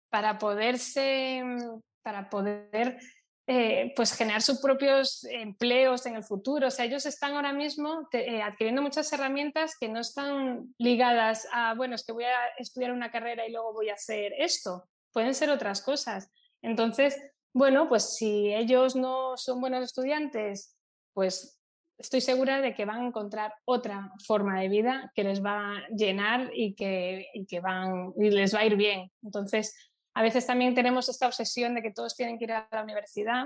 para 0.09 0.39
poderse, 0.39 1.43
mm, 1.43 1.79
para 2.01 2.31
poder 2.31 2.97
eh, 3.45 3.93
pues 3.95 4.15
generar 4.15 4.41
sus 4.41 4.59
propios 4.59 5.25
empleos 5.25 6.07
en 6.07 6.15
el 6.15 6.23
futuro. 6.23 6.69
O 6.69 6.71
sea, 6.71 6.85
ellos 6.85 7.05
están 7.05 7.35
ahora 7.35 7.53
mismo 7.53 8.07
eh, 8.13 8.41
adquiriendo 8.41 8.81
muchas 8.81 9.13
herramientas 9.13 9.75
que 9.79 9.89
no 9.89 9.99
están 9.99 10.73
ligadas 10.79 11.47
a, 11.51 11.75
bueno, 11.75 11.93
es 11.93 12.03
que 12.03 12.13
voy 12.13 12.23
a 12.23 12.47
estudiar 12.57 12.93
una 12.93 13.11
carrera 13.11 13.45
y 13.45 13.51
luego 13.51 13.73
voy 13.73 13.89
a 13.89 13.93
hacer 13.93 14.33
esto. 14.39 14.89
Pueden 15.11 15.35
ser 15.35 15.51
otras 15.51 15.83
cosas. 15.83 16.31
Entonces, 16.63 17.15
bueno, 17.53 17.87
pues 17.87 18.15
si 18.15 18.51
ellos 18.51 18.95
no 18.95 19.37
son 19.37 19.61
buenos 19.61 19.83
estudiantes, 19.83 20.75
pues 21.13 21.59
estoy 22.03 22.21
segura 22.21 22.61
de 22.61 22.73
que 22.73 22.85
van 22.85 23.01
a 23.01 23.07
encontrar 23.07 23.55
otra 23.65 24.11
forma 24.25 24.59
de 24.59 24.69
vida 24.69 25.11
que 25.15 25.23
les 25.23 25.43
va 25.43 25.77
a 25.77 25.87
llenar 25.89 26.51
y 26.53 26.75
que, 26.75 27.27
que 27.47 27.59
van, 27.59 28.13
y 28.17 28.29
les 28.29 28.53
va 28.53 28.59
a 28.59 28.65
ir 28.65 28.75
bien. 28.75 29.11
Entonces, 29.23 29.75
a 30.13 30.21
veces 30.21 30.45
también 30.45 30.75
tenemos 30.75 31.09
esta 31.09 31.27
obsesión 31.27 31.73
de 31.73 31.81
que 31.81 31.91
todos 31.91 32.15
tienen 32.15 32.37
que 32.37 32.45
ir 32.45 32.51
a 32.51 32.67
la 32.71 32.83
universidad. 32.83 33.45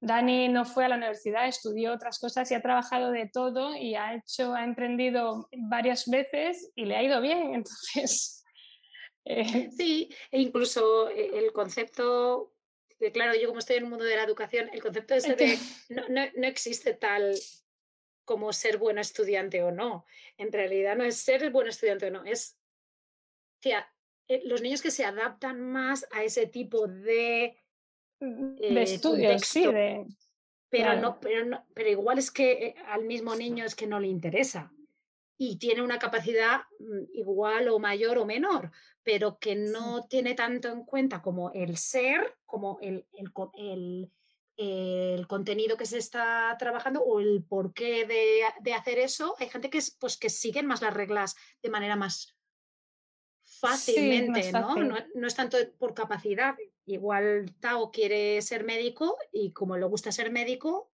Dani 0.00 0.48
no 0.48 0.64
fue 0.64 0.84
a 0.84 0.88
la 0.88 0.96
universidad, 0.96 1.48
estudió 1.48 1.92
otras 1.92 2.20
cosas 2.20 2.50
y 2.50 2.54
ha 2.54 2.62
trabajado 2.62 3.10
de 3.10 3.28
todo 3.32 3.74
y 3.74 3.96
ha 3.96 4.14
hecho, 4.14 4.54
ha 4.54 4.64
emprendido 4.64 5.48
varias 5.52 6.08
veces 6.08 6.70
y 6.76 6.84
le 6.84 6.96
ha 6.96 7.02
ido 7.02 7.20
bien. 7.20 7.54
Entonces, 7.54 8.44
eh, 9.24 9.70
sí, 9.76 10.08
e 10.30 10.40
incluso 10.40 11.10
eh, 11.10 11.30
el 11.34 11.52
concepto, 11.52 12.54
de, 13.00 13.10
claro, 13.10 13.34
yo 13.38 13.48
como 13.48 13.58
estoy 13.58 13.76
en 13.76 13.84
el 13.84 13.90
mundo 13.90 14.04
de 14.04 14.16
la 14.16 14.22
educación, 14.22 14.70
el 14.72 14.80
concepto 14.80 15.14
ese 15.14 15.34
de 15.36 15.58
no, 15.88 16.08
no, 16.08 16.22
no 16.36 16.46
existe 16.46 16.94
tal 16.94 17.34
como 18.28 18.52
ser 18.52 18.76
buen 18.76 18.98
estudiante 18.98 19.62
o 19.62 19.70
no. 19.70 20.04
En 20.36 20.52
realidad 20.52 20.94
no 20.96 21.04
es 21.04 21.16
ser 21.16 21.50
buen 21.50 21.66
estudiante 21.66 22.08
o 22.08 22.10
no, 22.10 22.24
es 22.24 22.58
eh, 23.64 24.42
los 24.44 24.60
niños 24.60 24.82
que 24.82 24.90
se 24.90 25.06
adaptan 25.06 25.62
más 25.62 26.06
a 26.12 26.22
ese 26.22 26.46
tipo 26.46 26.86
de, 26.86 27.56
mm, 28.20 28.56
de 28.56 28.68
eh, 28.68 28.82
estudios, 28.82 29.40
sí, 29.40 29.64
pero, 30.68 31.00
no, 31.00 31.18
pero, 31.18 31.46
no, 31.46 31.64
pero 31.72 31.88
igual 31.88 32.18
es 32.18 32.30
que 32.30 32.52
eh, 32.52 32.74
al 32.88 33.06
mismo 33.06 33.34
niño 33.34 33.64
es 33.64 33.74
que 33.74 33.86
no 33.86 33.98
le 33.98 34.08
interesa 34.08 34.70
y 35.38 35.56
tiene 35.56 35.80
una 35.80 35.98
capacidad 35.98 36.60
mm, 36.80 37.04
igual 37.14 37.70
o 37.70 37.78
mayor 37.78 38.18
o 38.18 38.26
menor, 38.26 38.72
pero 39.02 39.38
que 39.38 39.56
no 39.56 40.06
tiene 40.06 40.34
tanto 40.34 40.68
en 40.68 40.84
cuenta 40.84 41.22
como 41.22 41.50
el 41.52 41.78
ser, 41.78 42.36
como 42.44 42.78
el, 42.82 43.06
el, 43.14 43.32
el 43.54 44.12
el 44.58 45.28
contenido 45.28 45.76
que 45.76 45.86
se 45.86 45.98
está 45.98 46.54
trabajando 46.58 47.00
o 47.00 47.20
el 47.20 47.44
porqué 47.44 48.04
de, 48.06 48.42
de 48.60 48.74
hacer 48.74 48.98
eso, 48.98 49.36
hay 49.38 49.48
gente 49.48 49.70
que, 49.70 49.78
es, 49.78 49.92
pues, 49.92 50.16
que 50.16 50.28
siguen 50.28 50.66
más 50.66 50.82
las 50.82 50.92
reglas 50.92 51.36
de 51.62 51.70
manera 51.70 51.94
más 51.94 52.36
fácilmente, 53.44 54.52
¿no? 54.52 54.74
¿no? 55.14 55.26
es 55.26 55.34
tanto 55.34 55.56
por 55.78 55.94
capacidad. 55.94 56.56
Igual 56.86 57.54
Tao 57.60 57.90
quiere 57.92 58.42
ser 58.42 58.64
médico 58.64 59.16
y 59.32 59.52
como 59.52 59.76
le 59.76 59.86
gusta 59.86 60.10
ser 60.10 60.30
médico, 60.32 60.90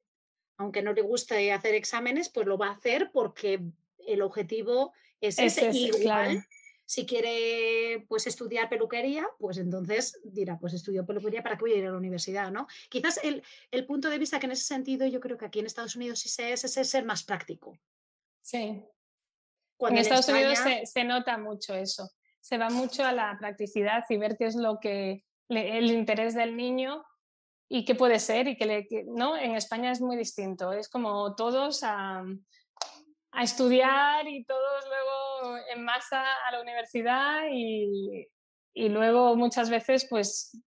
aunque 0.57 0.81
no 0.81 0.93
le 0.93 1.01
guste 1.01 1.51
hacer 1.51 1.75
exámenes, 1.75 2.29
pues 2.29 2.47
lo 2.47 2.57
va 2.57 2.67
a 2.67 2.73
hacer 2.73 3.11
porque 3.11 3.61
el 4.07 4.21
objetivo 4.21 4.93
es 5.19 5.37
ese. 5.37 5.69
Igual 5.71 6.45
si 6.89 7.05
quiere 7.05 8.03
pues 8.07 8.25
estudiar 8.25 8.67
peluquería, 8.67 9.29
pues 9.37 9.59
entonces 9.59 10.19
dirá, 10.23 10.57
pues 10.57 10.73
estudio 10.73 11.05
peluquería, 11.05 11.43
¿para 11.43 11.55
qué 11.55 11.61
voy 11.61 11.73
a 11.73 11.77
ir 11.77 11.85
a 11.85 11.91
la 11.91 11.97
universidad? 11.97 12.51
¿no? 12.51 12.65
Quizás 12.89 13.19
el, 13.23 13.43
el 13.69 13.85
punto 13.85 14.09
de 14.09 14.17
vista 14.17 14.39
que 14.39 14.47
en 14.47 14.53
ese 14.53 14.63
sentido 14.63 15.05
yo 15.05 15.19
creo 15.19 15.37
que 15.37 15.45
aquí 15.45 15.59
en 15.59 15.67
Estados 15.67 15.95
Unidos 15.95 16.17
sí 16.17 16.29
se 16.29 16.51
es, 16.51 16.63
es 16.63 16.89
ser 16.89 17.05
más 17.05 17.23
práctico. 17.23 17.77
Sí. 18.41 18.83
en, 19.81 19.97
Estados 19.99 20.29
Unidos 20.29 20.57
se, 20.57 20.87
se, 20.87 21.03
nota 21.03 21.37
mucho 21.37 21.75
eso. 21.75 22.09
Se 22.39 22.57
va 22.57 22.71
mucho 22.71 23.05
a 23.05 23.11
la 23.11 23.37
practicidad 23.37 24.03
y 24.09 24.17
ver 24.17 24.35
qué 24.35 24.47
es 24.47 24.55
lo 24.55 24.79
que 24.79 25.23
el 25.47 25.91
interés 25.91 26.33
del 26.33 26.57
niño 26.57 27.05
y 27.69 27.85
qué 27.85 27.93
puede 27.93 28.17
ser 28.17 28.47
y 28.47 28.57
que, 28.57 28.65
le, 28.65 28.87
no 29.05 29.37
en 29.37 29.55
España 29.55 29.91
es 29.91 30.01
muy 30.01 30.17
distinto 30.17 30.73
es 30.73 30.89
como 30.89 31.35
todos 31.35 31.83
a, 31.83 32.23
a 33.31 33.43
estudiar 33.43 34.27
y 34.27 34.43
todos 34.45 34.85
luego 34.87 35.57
en 35.73 35.83
masa 35.83 36.23
a 36.47 36.51
la 36.51 36.61
universidad 36.61 37.43
y, 37.51 38.27
y 38.73 38.89
luego 38.89 39.35
muchas 39.35 39.69
veces 39.69 40.07
pues 40.09 40.59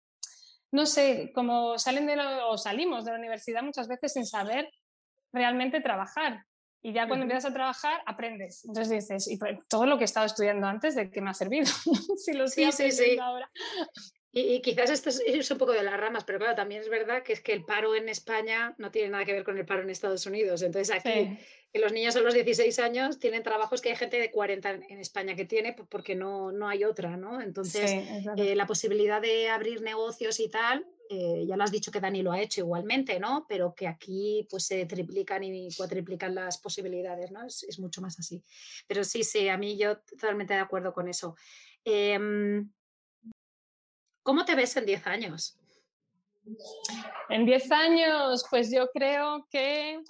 no 0.73 0.87
sé, 0.87 1.33
como 1.35 1.79
salen 1.79 2.07
de 2.07 2.19
o 2.19 2.57
salimos 2.57 3.05
de 3.05 3.13
la 3.13 3.19
universidad 3.19 3.63
muchas 3.63 3.89
veces 3.89 4.15
sin 4.15 4.27
saber 4.27 4.73
realmente 5.33 5.81
trabajar. 5.81 6.45
Y 6.85 6.93
ya 6.93 7.07
cuando 7.07 7.25
empiezas 7.25 7.51
a 7.51 7.55
trabajar, 7.55 8.03
aprendes. 8.07 8.65
Entonces 8.65 8.91
dices, 8.91 9.31
y 9.31 9.37
pues, 9.37 9.57
todo 9.69 9.87
lo 9.87 9.99
que 9.99 10.05
he 10.05 10.07
estado 10.07 10.27
estudiando 10.27 10.67
antes, 10.67 10.97
¿de 10.97 11.11
qué 11.11 11.21
me 11.21 11.31
ha 11.31 11.35
servido? 11.35 11.67
si 12.17 12.33
lo 12.33 12.45
estoy 12.45 12.73
sí, 12.73 12.91
sí, 12.91 12.91
sí. 12.91 13.19
ahora. 13.19 13.49
Y, 14.35 14.63
quizás 14.63 14.89
esto 14.89 15.11
es, 15.11 15.51
un 15.51 15.59
poco 15.59 15.73
de 15.73 15.83
las 15.83 16.01
ramas, 16.01 16.25
pero 16.25 16.39
claro, 16.39 16.55
también 16.55 16.81
es 16.81 16.89
verdad 16.89 17.23
que 17.23 17.35
es 17.35 17.43
que 17.43 17.53
el 17.53 17.67
paro 17.67 17.95
en 17.95 18.09
España 18.09 18.75
no 18.79 18.91
tiene 18.91 19.11
nada 19.11 19.27
que 19.27 19.35
ver 19.35 19.45
con 19.45 19.59
el 19.59 19.67
paro 19.67 19.83
en 19.83 19.91
Estados 19.91 20.25
Unidos. 20.25 20.63
Entonces 20.63 20.91
aquí 20.97 21.37
los 21.75 21.93
niños 21.93 22.17
a 22.17 22.23
los 22.23 22.33
16 22.33 22.79
años 22.79 23.19
tienen 23.19 23.43
trabajos 23.43 23.83
que 23.83 23.91
hay 23.91 23.97
gente 23.97 24.19
de 24.19 24.31
40 24.31 24.71
en 24.89 24.99
España 24.99 25.37
que 25.37 25.45
tiene 25.45 25.75
porque 25.75 26.15
no, 26.15 26.51
no 26.51 26.67
hay 26.67 26.85
otra, 26.85 27.19
¿no? 27.19 27.43
Entonces 27.43 27.93
eh, 28.39 28.57
la 28.57 28.67
posibilidad 28.67 29.21
de 29.21 29.51
abrir 29.51 29.83
negocios 29.83 30.41
y 30.41 30.49
tal, 30.49 30.87
eh, 31.11 31.45
ya 31.47 31.59
lo 31.59 31.65
has 31.65 31.71
dicho 31.71 31.93
que 31.93 32.01
Dani 32.01 32.23
lo 32.23 32.33
ha 32.33 32.41
hecho 32.41 32.63
igualmente, 32.63 33.21
¿no? 33.21 33.45
Pero 33.47 33.75
que 33.75 33.87
aquí 33.87 34.47
pues 34.51 34.65
se 34.65 34.87
triplican 34.87 35.45
y 35.45 35.69
cuatriplican 35.77 36.35
las 36.35 36.57
posibilidades, 36.57 37.31
¿no? 37.33 37.45
Es, 37.45 37.65
es 37.65 37.79
mucho 37.79 38.01
más 38.01 38.19
así. 38.19 38.43
Pero 38.87 39.05
sí, 39.05 39.25
sí, 39.25 39.51
a 39.51 39.59
mí 39.59 39.77
yo 39.77 39.99
totalmente 39.99 40.55
de 40.55 40.61
acuerdo 40.61 40.95
con 40.95 41.07
eso. 41.07 41.37
Eh, 41.85 42.19
¿Cómo 44.23 44.45
te 44.45 44.55
ves 44.55 44.77
en 44.77 44.87
10 44.87 45.07
años? 45.07 45.59
En 47.29 47.45
10 47.47 47.73
años, 47.73 48.45
pues 48.51 48.71
yo 48.71 48.89
creo 48.93 49.47
que 49.51 50.03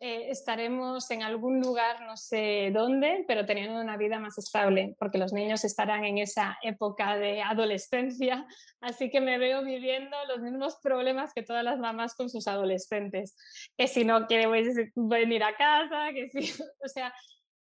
eh, 0.00 0.30
estaremos 0.30 1.10
en 1.10 1.22
algún 1.22 1.60
lugar, 1.60 2.02
no 2.02 2.16
sé 2.16 2.70
dónde, 2.74 3.24
pero 3.26 3.46
teniendo 3.46 3.80
una 3.80 3.96
vida 3.96 4.18
más 4.18 4.36
estable, 4.36 4.94
porque 4.98 5.16
los 5.16 5.32
niños 5.32 5.64
estarán 5.64 6.04
en 6.04 6.18
esa 6.18 6.58
época 6.62 7.16
de 7.16 7.40
adolescencia, 7.40 8.46
así 8.82 9.08
que 9.08 9.22
me 9.22 9.38
veo 9.38 9.64
viviendo 9.64 10.14
los 10.28 10.40
mismos 10.40 10.76
problemas 10.82 11.32
que 11.32 11.42
todas 11.42 11.64
las 11.64 11.78
mamás 11.78 12.14
con 12.14 12.28
sus 12.28 12.48
adolescentes, 12.48 13.34
que 13.78 13.88
si 13.88 14.04
no 14.04 14.26
quiere 14.26 14.46
venir 14.94 15.42
a 15.42 15.56
casa, 15.56 16.12
que 16.12 16.28
si, 16.28 16.52
o 16.84 16.88
sea, 16.88 17.14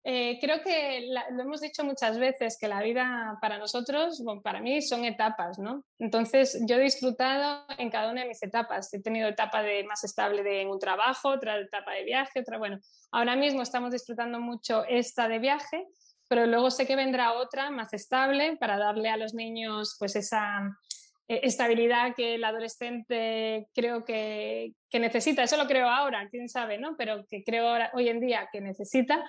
eh, 0.02 0.38
creo 0.40 0.62
que 0.62 1.08
lo 1.30 1.42
hemos 1.42 1.60
dicho 1.60 1.84
muchas 1.84 2.18
veces, 2.18 2.56
que 2.58 2.68
la 2.68 2.82
vida 2.82 3.36
para 3.40 3.58
nosotros, 3.58 4.22
para 4.42 4.60
mí, 4.60 4.80
son 4.80 5.04
etapas, 5.04 5.58
¿no? 5.58 5.84
Entonces, 5.98 6.58
yo 6.66 6.76
he 6.76 6.80
disfrutado 6.80 7.64
en 7.76 7.90
cada 7.90 8.10
una 8.10 8.22
de 8.22 8.28
mis 8.28 8.42
etapas. 8.42 8.92
He 8.94 9.02
tenido 9.02 9.28
etapa 9.28 9.62
de 9.62 9.84
más 9.84 10.02
estable 10.04 10.42
de, 10.42 10.62
en 10.62 10.68
un 10.68 10.78
trabajo, 10.78 11.28
otra 11.28 11.58
etapa 11.58 11.92
de 11.92 12.04
viaje, 12.04 12.40
otra, 12.40 12.56
bueno, 12.56 12.78
ahora 13.12 13.36
mismo 13.36 13.60
estamos 13.60 13.92
disfrutando 13.92 14.40
mucho 14.40 14.84
esta 14.88 15.28
de 15.28 15.38
viaje, 15.38 15.86
pero 16.28 16.46
luego 16.46 16.70
sé 16.70 16.86
que 16.86 16.96
vendrá 16.96 17.34
otra 17.34 17.70
más 17.70 17.92
estable 17.92 18.56
para 18.56 18.78
darle 18.78 19.10
a 19.10 19.16
los 19.16 19.34
niños 19.34 19.96
pues 19.98 20.16
esa 20.16 20.62
eh, 21.28 21.40
estabilidad 21.42 22.14
que 22.14 22.36
el 22.36 22.44
adolescente 22.44 23.68
creo 23.74 24.04
que, 24.04 24.72
que 24.88 24.98
necesita. 24.98 25.42
Eso 25.42 25.56
lo 25.56 25.66
creo 25.66 25.88
ahora, 25.88 26.28
quién 26.30 26.48
sabe, 26.48 26.78
¿no? 26.78 26.96
Pero 26.96 27.26
que 27.28 27.44
creo 27.44 27.68
ahora, 27.68 27.90
hoy 27.94 28.08
en 28.08 28.20
día 28.20 28.48
que 28.50 28.60
necesita 28.60 29.24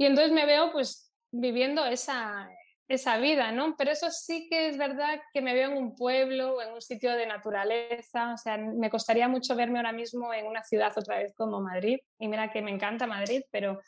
y 0.00 0.06
entonces 0.06 0.32
me 0.32 0.46
veo 0.46 0.72
pues 0.72 1.12
viviendo 1.30 1.84
esa, 1.84 2.48
esa 2.88 3.18
vida, 3.18 3.52
¿no? 3.52 3.76
Pero 3.76 3.90
eso 3.90 4.10
sí 4.10 4.48
que 4.48 4.68
es 4.68 4.78
verdad 4.78 5.20
que 5.34 5.42
me 5.42 5.52
veo 5.52 5.70
en 5.70 5.76
un 5.76 5.94
pueblo 5.94 6.54
o 6.54 6.62
en 6.62 6.72
un 6.72 6.80
sitio 6.80 7.12
de 7.12 7.26
naturaleza, 7.26 8.32
o 8.32 8.38
sea, 8.38 8.56
me 8.56 8.88
costaría 8.88 9.28
mucho 9.28 9.54
verme 9.54 9.78
ahora 9.78 9.92
mismo 9.92 10.32
en 10.32 10.46
una 10.46 10.62
ciudad 10.62 10.90
otra 10.96 11.18
vez 11.18 11.34
como 11.36 11.60
Madrid, 11.60 11.98
y 12.18 12.28
mira 12.28 12.50
que 12.50 12.62
me 12.62 12.70
encanta 12.70 13.06
Madrid, 13.06 13.42
pero 13.50 13.78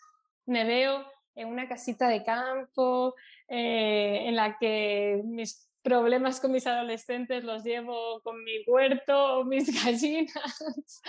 me 0.45 0.65
veo 0.65 1.03
en 1.35 1.49
una 1.49 1.67
casita 1.67 2.09
de 2.09 2.23
campo, 2.23 3.15
eh, 3.49 4.25
en 4.27 4.37
la 4.37 4.59
que 4.59 5.23
mis 5.25 5.67
problemas 5.83 6.41
con 6.41 6.53
mis 6.53 6.67
adolescentes 6.67 7.43
los 7.43 7.65
llevo 7.65 8.21
con 8.21 8.45
mi 8.45 8.63
huerto 8.67 9.39
o 9.39 9.45
mis 9.47 9.67
gallinas, 9.83 11.03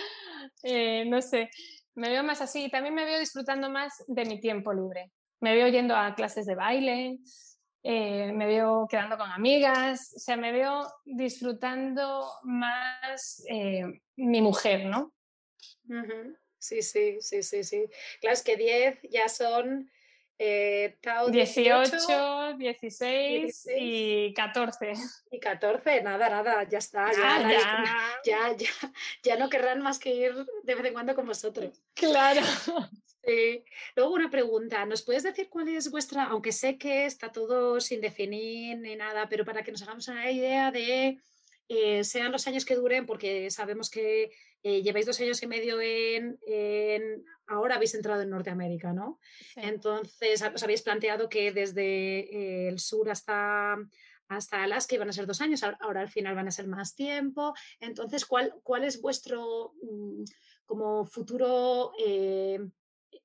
eh, 0.62 1.04
no 1.06 1.20
sé, 1.20 1.50
me 1.94 2.08
veo 2.08 2.22
más 2.22 2.40
así. 2.40 2.68
También 2.70 2.94
me 2.94 3.04
veo 3.04 3.18
disfrutando 3.18 3.70
más 3.70 4.04
de 4.06 4.24
mi 4.24 4.40
tiempo 4.40 4.72
libre. 4.72 5.12
Me 5.40 5.54
veo 5.54 5.68
yendo 5.68 5.96
a 5.96 6.14
clases 6.14 6.46
de 6.46 6.54
baile, 6.54 7.18
eh, 7.82 8.32
me 8.32 8.46
veo 8.46 8.86
quedando 8.88 9.18
con 9.18 9.30
amigas, 9.30 10.14
o 10.16 10.18
sea, 10.18 10.36
me 10.36 10.52
veo 10.52 10.86
disfrutando 11.04 12.26
más 12.42 13.44
eh, 13.50 13.84
mi 14.16 14.40
mujer, 14.40 14.86
¿no? 14.86 15.12
Sí, 16.58 16.80
sí, 16.80 17.18
sí, 17.20 17.42
sí, 17.42 17.62
sí. 17.62 17.84
Claro, 18.20 18.32
es 18.32 18.42
que 18.42 18.56
10 18.56 18.98
ya 19.10 19.28
son 19.28 19.90
eh, 20.38 20.96
18, 21.30 22.56
16, 22.58 23.68
y 23.76 24.34
14. 24.34 24.92
Y 25.30 25.40
14, 25.40 26.02
nada, 26.02 26.28
nada, 26.28 26.68
ya 26.68 26.78
está. 26.78 27.12
Ya, 27.12 27.50
ya, 28.24 28.56
ya. 28.56 28.68
ya, 29.22 29.36
no 29.36 29.48
querrán 29.48 29.82
más 29.82 29.98
que 29.98 30.14
ir 30.14 30.34
de 30.62 30.74
vez 30.74 30.84
en 30.84 30.92
cuando 30.92 31.14
con 31.14 31.26
vosotros. 31.26 31.82
Claro. 31.94 32.40
Sí. 33.26 33.64
Luego 33.96 34.12
una 34.12 34.28
pregunta, 34.28 34.84
¿nos 34.84 35.00
puedes 35.00 35.22
decir 35.22 35.48
cuál 35.48 35.66
es 35.68 35.90
vuestra, 35.90 36.24
aunque 36.24 36.52
sé 36.52 36.76
que 36.76 37.06
está 37.06 37.32
todo 37.32 37.80
sin 37.80 38.02
definir 38.02 38.76
ni 38.80 38.96
nada, 38.96 39.30
pero 39.30 39.46
para 39.46 39.62
que 39.62 39.72
nos 39.72 39.80
hagamos 39.80 40.08
una 40.08 40.30
idea 40.30 40.70
de, 40.70 41.18
eh, 41.70 42.04
sean 42.04 42.32
los 42.32 42.46
años 42.46 42.66
que 42.66 42.74
duren, 42.74 43.06
porque 43.06 43.50
sabemos 43.50 43.88
que 43.88 44.30
eh, 44.66 44.82
lleváis 44.82 45.04
dos 45.04 45.20
años 45.20 45.42
y 45.42 45.46
medio 45.46 45.78
en, 45.78 46.38
ahora 47.46 47.74
habéis 47.74 47.94
entrado 47.94 48.22
en 48.22 48.30
Norteamérica, 48.30 48.94
¿no? 48.94 49.20
Entonces, 49.56 50.42
os 50.42 50.62
habéis 50.62 50.80
planteado 50.80 51.28
que 51.28 51.52
desde 51.52 52.20
eh, 52.20 52.68
el 52.68 52.78
sur 52.78 53.10
hasta, 53.10 53.76
hasta 54.28 54.62
Alaska 54.62 54.94
iban 54.94 55.10
a 55.10 55.12
ser 55.12 55.26
dos 55.26 55.42
años, 55.42 55.62
ahora 55.62 56.00
al 56.00 56.08
final 56.08 56.34
van 56.34 56.48
a 56.48 56.50
ser 56.50 56.66
más 56.66 56.94
tiempo. 56.94 57.52
Entonces, 57.78 58.24
¿cuál, 58.24 58.54
cuál 58.62 58.84
es 58.84 59.02
vuestro 59.02 59.74
mm, 59.82 60.24
como 60.64 61.04
futuro 61.04 61.92
eh, 62.02 62.58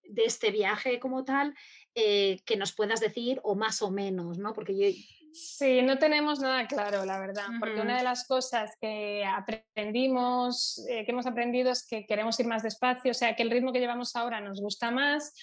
de 0.09 0.25
este 0.25 0.51
viaje 0.51 0.99
como 0.99 1.23
tal 1.23 1.55
que 1.93 2.55
nos 2.57 2.73
puedas 2.73 3.01
decir, 3.01 3.39
o 3.43 3.55
más 3.55 3.81
o 3.81 3.91
menos, 3.91 4.37
¿no? 4.37 4.53
Porque 4.53 4.77
yo, 4.77 4.87
Sí, 5.31 5.81
no 5.81 5.97
tenemos 5.97 6.39
nada 6.39 6.65
claro, 6.67 7.05
la 7.05 7.19
verdad, 7.19 7.47
porque 7.59 7.81
una 7.81 7.97
de 7.97 8.03
las 8.03 8.25
cosas 8.27 8.71
que 8.81 9.23
aprendimos, 9.25 10.83
eh, 10.89 11.05
que 11.05 11.11
hemos 11.11 11.27
aprendido 11.27 11.71
es 11.71 11.85
que 11.85 12.05
queremos 12.05 12.39
ir 12.39 12.47
más 12.47 12.63
despacio, 12.63 13.11
o 13.11 13.13
sea, 13.13 13.35
que 13.35 13.43
el 13.43 13.51
ritmo 13.51 13.71
que 13.71 13.79
llevamos 13.79 14.15
ahora 14.15 14.41
nos 14.41 14.59
gusta 14.59 14.91
más. 14.91 15.33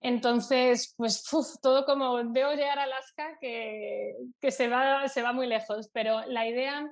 Entonces, 0.00 0.94
pues 0.96 1.22
todo 1.62 1.84
como 1.84 2.32
veo 2.32 2.54
llegar 2.54 2.78
a 2.78 2.84
Alaska 2.84 3.36
que, 3.40 4.14
que 4.40 4.50
se, 4.50 4.68
va, 4.68 5.06
se 5.08 5.22
va 5.22 5.32
muy 5.32 5.46
lejos, 5.46 5.90
pero 5.92 6.22
la 6.26 6.46
idea 6.46 6.90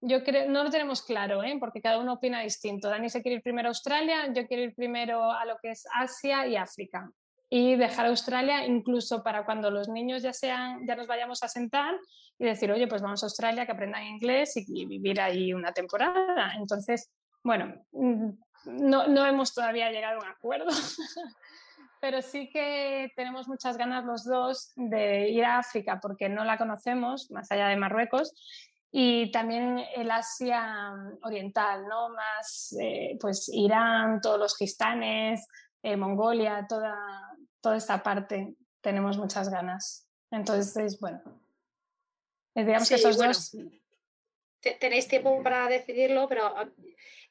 yo 0.00 0.22
creo, 0.22 0.48
no 0.48 0.64
lo 0.64 0.70
tenemos 0.70 1.02
claro, 1.02 1.42
¿eh? 1.42 1.56
porque 1.58 1.80
cada 1.80 1.98
uno 1.98 2.14
opina 2.14 2.40
distinto. 2.40 2.88
Dani 2.88 3.08
se 3.08 3.22
quiere 3.22 3.36
ir 3.36 3.42
primero 3.42 3.68
a 3.68 3.70
Australia, 3.70 4.32
yo 4.32 4.46
quiero 4.46 4.62
ir 4.62 4.74
primero 4.74 5.30
a 5.32 5.44
lo 5.46 5.56
que 5.62 5.70
es 5.70 5.84
Asia 5.92 6.46
y 6.46 6.56
África 6.56 7.10
y 7.56 7.76
dejar 7.76 8.06
Australia 8.06 8.66
incluso 8.66 9.22
para 9.22 9.44
cuando 9.44 9.70
los 9.70 9.88
niños 9.88 10.24
ya 10.24 10.32
sean, 10.32 10.84
ya 10.88 10.96
nos 10.96 11.06
vayamos 11.06 11.40
a 11.44 11.48
sentar 11.48 11.94
y 12.36 12.46
decir, 12.46 12.72
oye, 12.72 12.88
pues 12.88 13.00
vamos 13.00 13.22
a 13.22 13.26
Australia, 13.26 13.64
que 13.64 13.70
aprendan 13.70 14.02
inglés 14.02 14.54
y, 14.56 14.84
vivir 14.86 15.20
ahí 15.20 15.54
una 15.54 15.70
temporada. 15.70 16.54
Entonces, 16.56 17.12
bueno, 17.44 17.72
mm, 17.92 18.30
no, 18.64 19.06
no 19.06 19.24
hemos 19.24 19.54
todavía 19.54 19.92
llegado 19.92 20.16
a 20.16 20.24
un 20.24 20.30
acuerdo, 20.30 20.66
pero 22.00 22.22
sí 22.22 22.50
que 22.50 23.12
tenemos 23.14 23.46
muchas 23.46 23.76
ganas 23.76 24.04
los 24.04 24.24
dos 24.24 24.72
de 24.74 25.28
ir 25.28 25.44
a 25.44 25.58
África 25.58 26.00
porque 26.02 26.28
no 26.28 26.44
la 26.44 26.58
conocemos, 26.58 27.30
más 27.30 27.52
allá 27.52 27.68
de 27.68 27.76
Marruecos, 27.76 28.34
y 28.90 29.30
también 29.30 29.80
el 29.94 30.10
Asia 30.10 30.92
oriental, 31.22 31.86
¿no? 31.86 32.08
Más, 32.08 32.76
eh, 32.80 33.16
pues 33.20 33.48
Irán, 33.52 34.20
todos 34.20 34.40
los 34.40 34.56
gistanes, 34.56 35.46
eh, 35.84 35.98
Mongolia, 35.98 36.64
toda, 36.66 36.96
toda 37.64 37.78
esta 37.78 38.02
parte 38.02 38.56
tenemos 38.82 39.16
muchas 39.16 39.48
ganas. 39.48 40.06
Entonces, 40.30 41.00
bueno, 41.00 41.22
eh, 42.54 42.62
digamos 42.62 42.90
que 42.90 42.96
esos 42.96 43.16
dos... 43.16 43.56
Tenéis 44.80 45.08
tiempo 45.08 45.42
para 45.42 45.66
decidirlo, 45.68 46.28
pero 46.28 46.54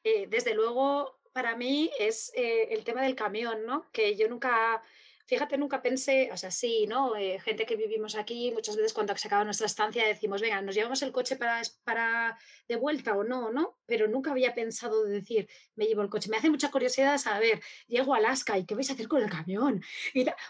eh, 0.02 0.26
desde 0.26 0.54
luego 0.54 1.20
para 1.32 1.56
mí 1.56 1.88
es 2.00 2.32
el 2.34 2.82
tema 2.82 3.02
del 3.02 3.14
camión, 3.14 3.64
¿no? 3.64 3.90
Que 3.92 4.16
yo 4.16 4.28
nunca 4.28 4.82
Fíjate, 5.26 5.56
nunca 5.56 5.80
pensé, 5.80 6.30
o 6.32 6.36
sea, 6.36 6.50
sí, 6.50 6.86
¿no? 6.86 7.16
Eh, 7.16 7.40
gente 7.40 7.64
que 7.64 7.76
vivimos 7.76 8.14
aquí, 8.14 8.50
muchas 8.52 8.76
veces 8.76 8.92
cuando 8.92 9.16
se 9.16 9.26
acaba 9.26 9.42
nuestra 9.42 9.66
estancia 9.66 10.06
decimos, 10.06 10.42
venga, 10.42 10.60
nos 10.60 10.74
llevamos 10.74 11.00
el 11.02 11.12
coche 11.12 11.36
para, 11.36 11.62
para 11.82 12.38
de 12.68 12.76
vuelta 12.76 13.16
o 13.16 13.24
no, 13.24 13.50
¿no? 13.50 13.78
Pero 13.86 14.06
nunca 14.06 14.32
había 14.32 14.54
pensado 14.54 15.04
de 15.04 15.12
decir, 15.12 15.48
me 15.76 15.86
llevo 15.86 16.02
el 16.02 16.10
coche. 16.10 16.28
Me 16.28 16.36
hace 16.36 16.50
mucha 16.50 16.70
curiosidad 16.70 17.16
saber, 17.16 17.62
llego 17.86 18.12
a 18.12 18.18
Alaska 18.18 18.58
y 18.58 18.66
qué 18.66 18.74
vais 18.74 18.90
a 18.90 18.92
hacer 18.92 19.08
con 19.08 19.22
el 19.22 19.30
camión. 19.30 19.82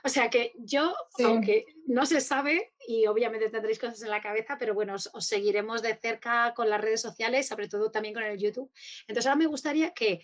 o 0.02 0.08
sea 0.08 0.28
que 0.28 0.52
yo, 0.56 0.92
aunque 1.22 1.66
no 1.86 2.04
se 2.04 2.20
sabe, 2.20 2.72
y 2.86 3.06
obviamente 3.06 3.50
tendréis 3.50 3.78
cosas 3.78 4.02
en 4.02 4.10
la 4.10 4.20
cabeza, 4.20 4.56
pero 4.58 4.74
bueno, 4.74 4.94
os, 4.94 5.08
os 5.12 5.26
seguiremos 5.26 5.82
de 5.82 5.94
cerca 5.94 6.52
con 6.54 6.68
las 6.68 6.80
redes 6.80 7.00
sociales, 7.00 7.46
sobre 7.46 7.68
todo 7.68 7.90
también 7.92 8.14
con 8.14 8.24
el 8.24 8.38
YouTube. 8.38 8.72
Entonces 9.06 9.26
ahora 9.26 9.38
me 9.38 9.46
gustaría 9.46 9.92
que 9.92 10.20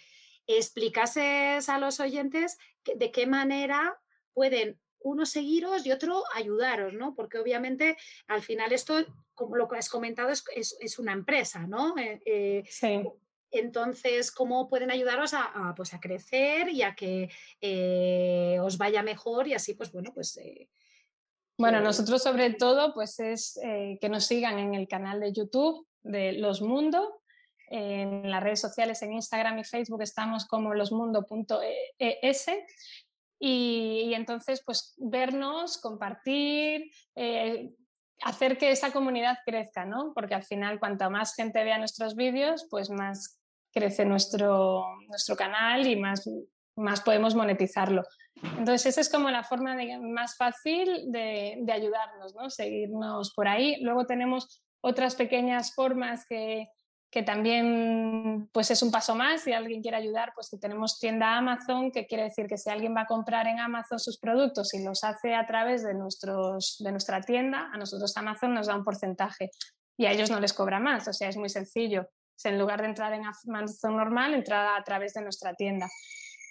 explicases 0.46 1.68
a 1.68 1.78
los 1.78 2.00
oyentes 2.00 2.58
de 2.84 3.12
qué 3.12 3.26
manera 3.26 4.00
pueden 4.40 4.80
uno 5.00 5.26
seguiros 5.26 5.84
y 5.84 5.92
otro 5.92 6.24
ayudaros, 6.34 6.94
¿no? 6.94 7.14
Porque 7.14 7.38
obviamente 7.38 7.98
al 8.26 8.40
final 8.40 8.72
esto, 8.72 8.94
como 9.34 9.56
lo 9.56 9.68
que 9.68 9.76
has 9.76 9.90
comentado, 9.90 10.30
es, 10.30 10.98
una 10.98 11.12
empresa, 11.12 11.66
¿no? 11.66 11.94
Eh, 11.98 12.22
eh, 12.24 12.64
sí. 12.66 13.02
Entonces, 13.50 14.32
¿cómo 14.32 14.66
pueden 14.70 14.90
ayudaros 14.90 15.34
a, 15.34 15.74
pues, 15.76 15.92
a 15.92 16.00
crecer 16.00 16.70
y 16.70 16.80
a 16.80 16.94
que 16.94 17.28
eh, 17.60 18.56
os 18.62 18.78
vaya 18.78 19.02
mejor 19.02 19.46
y 19.46 19.52
así, 19.52 19.74
pues 19.74 19.92
bueno, 19.92 20.10
pues... 20.14 20.40
bueno, 21.58 21.80
nosotros 21.80 22.22
sobre 22.22 22.54
todo, 22.54 22.94
pues 22.94 23.20
es 23.20 23.60
que 24.00 24.08
nos 24.08 24.24
sigan 24.24 24.58
en 24.58 24.74
el 24.74 24.88
canal 24.88 25.20
de 25.20 25.34
YouTube 25.34 25.86
de 26.02 26.32
Los 26.32 26.62
Mundo. 26.62 27.20
En 27.66 28.30
las 28.30 28.42
redes 28.42 28.60
sociales, 28.60 29.02
en 29.02 29.12
Instagram 29.12 29.58
y 29.58 29.64
Facebook, 29.64 30.00
estamos 30.00 30.46
como 30.46 30.72
losmundo.es 30.72 32.46
y, 33.42 34.12
entonces, 34.14 34.62
pues 34.64 34.94
vernos, 34.98 35.78
compartir, 35.78 36.92
eh, 37.16 37.70
hacer 38.22 38.58
que 38.58 38.70
esa 38.70 38.92
comunidad 38.92 39.38
crezca, 39.46 39.86
¿no? 39.86 40.12
Porque 40.14 40.34
al 40.34 40.44
final, 40.44 40.78
cuanto 40.78 41.10
más 41.10 41.34
gente 41.34 41.64
vea 41.64 41.78
nuestros 41.78 42.14
vídeos, 42.14 42.66
pues 42.70 42.90
más 42.90 43.40
crece 43.72 44.04
nuestro, 44.04 44.84
nuestro 45.08 45.36
canal 45.36 45.86
y 45.86 45.96
más, 45.96 46.28
más 46.76 47.00
podemos 47.00 47.34
monetizarlo. 47.34 48.02
Entonces, 48.58 48.86
esa 48.86 49.00
es 49.00 49.10
como 49.10 49.30
la 49.30 49.42
forma 49.42 49.74
más 50.02 50.36
fácil 50.36 51.10
de, 51.10 51.56
de, 51.62 51.72
ayudarnos, 51.72 52.34
¿no? 52.34 52.50
Seguirnos 52.50 53.32
por 53.34 53.48
ahí. 53.48 53.80
Luego 53.80 54.04
tenemos 54.04 54.62
otras 54.82 55.14
pequeñas 55.14 55.74
formas 55.74 56.26
que, 56.28 56.68
que 57.10 57.22
también 57.22 58.48
pues 58.52 58.70
es 58.70 58.82
un 58.82 58.92
paso 58.92 59.16
más, 59.16 59.42
si 59.42 59.52
alguien 59.52 59.82
quiere 59.82 59.96
ayudar, 59.96 60.32
pues 60.34 60.48
que 60.48 60.58
tenemos 60.58 60.98
tienda 61.00 61.36
Amazon, 61.36 61.90
que 61.90 62.06
quiere 62.06 62.24
decir 62.24 62.46
que 62.46 62.56
si 62.56 62.70
alguien 62.70 62.94
va 62.94 63.02
a 63.02 63.06
comprar 63.06 63.48
en 63.48 63.58
Amazon 63.58 63.98
sus 63.98 64.18
productos 64.18 64.72
y 64.74 64.84
los 64.84 65.02
hace 65.02 65.34
a 65.34 65.44
través 65.46 65.82
de, 65.82 65.94
nuestros, 65.94 66.76
de 66.78 66.92
nuestra 66.92 67.20
tienda, 67.20 67.68
a 67.72 67.76
nosotros 67.76 68.16
Amazon 68.16 68.54
nos 68.54 68.68
da 68.68 68.76
un 68.76 68.84
porcentaje 68.84 69.50
y 69.96 70.06
a 70.06 70.12
ellos 70.12 70.30
no 70.30 70.38
les 70.38 70.52
cobra 70.52 70.78
más, 70.78 71.08
o 71.08 71.12
sea, 71.12 71.28
es 71.28 71.36
muy 71.36 71.48
sencillo. 71.48 72.08
en 72.44 72.58
lugar 72.58 72.80
de 72.80 72.88
entrar 72.88 73.12
en 73.12 73.22
Amazon 73.48 73.96
normal, 73.96 74.32
entra 74.32 74.76
a 74.76 74.84
través 74.84 75.12
de 75.12 75.22
nuestra 75.22 75.54
tienda. 75.54 75.88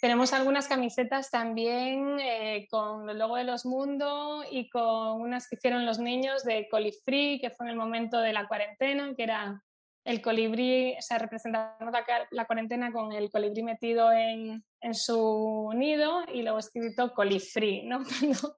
Tenemos 0.02 0.34
algunas 0.34 0.68
camisetas 0.68 1.30
también 1.30 2.20
eh, 2.22 2.68
con 2.70 3.10
el 3.10 3.18
logo 3.18 3.36
de 3.38 3.44
los 3.44 3.66
Mundo 3.66 4.44
y 4.50 4.70
con 4.70 5.22
unas 5.22 5.48
que 5.48 5.56
hicieron 5.56 5.86
los 5.86 6.00
niños 6.00 6.44
de 6.44 6.68
Colifree, 6.70 7.40
que 7.42 7.50
fue 7.50 7.66
en 7.66 7.72
el 7.72 7.76
momento 7.76 8.20
de 8.20 8.32
la 8.32 8.48
cuarentena, 8.48 9.14
que 9.16 9.24
era 9.24 9.62
el 10.10 10.24
colibrí, 10.24 10.96
o 10.98 11.02
sea, 11.02 11.20
representando 11.20 11.92
la, 12.32 12.46
cuarentena 12.46 12.92
con 12.92 13.12
el 13.12 13.30
colibrí 13.30 13.62
metido 13.62 14.12
en, 14.12 14.66
en, 14.82 14.96
su 14.96 15.72
nido 15.76 16.24
y 16.34 16.42
luego 16.42 16.58
escrito 16.58 17.14
colifree, 17.14 17.84
¿no? 17.84 18.00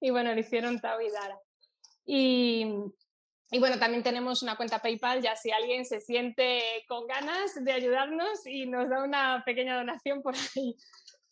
y 0.00 0.08
bueno, 0.08 0.32
lo 0.32 0.40
hicieron 0.40 0.80
Tao 0.80 0.98
y 1.02 1.10
Dara. 1.10 1.38
Y, 2.06 2.66
y, 3.50 3.58
bueno, 3.58 3.78
también 3.78 4.02
tenemos 4.02 4.42
una 4.42 4.56
cuenta 4.56 4.80
PayPal, 4.80 5.20
ya 5.20 5.36
si 5.36 5.50
alguien 5.50 5.84
se 5.84 6.00
siente 6.00 6.62
con 6.88 7.06
ganas 7.06 7.62
de 7.62 7.70
ayudarnos 7.70 8.46
y 8.46 8.64
nos 8.64 8.88
da 8.88 9.04
una 9.04 9.42
pequeña 9.44 9.76
donación 9.76 10.22
por 10.22 10.34
ahí, 10.34 10.74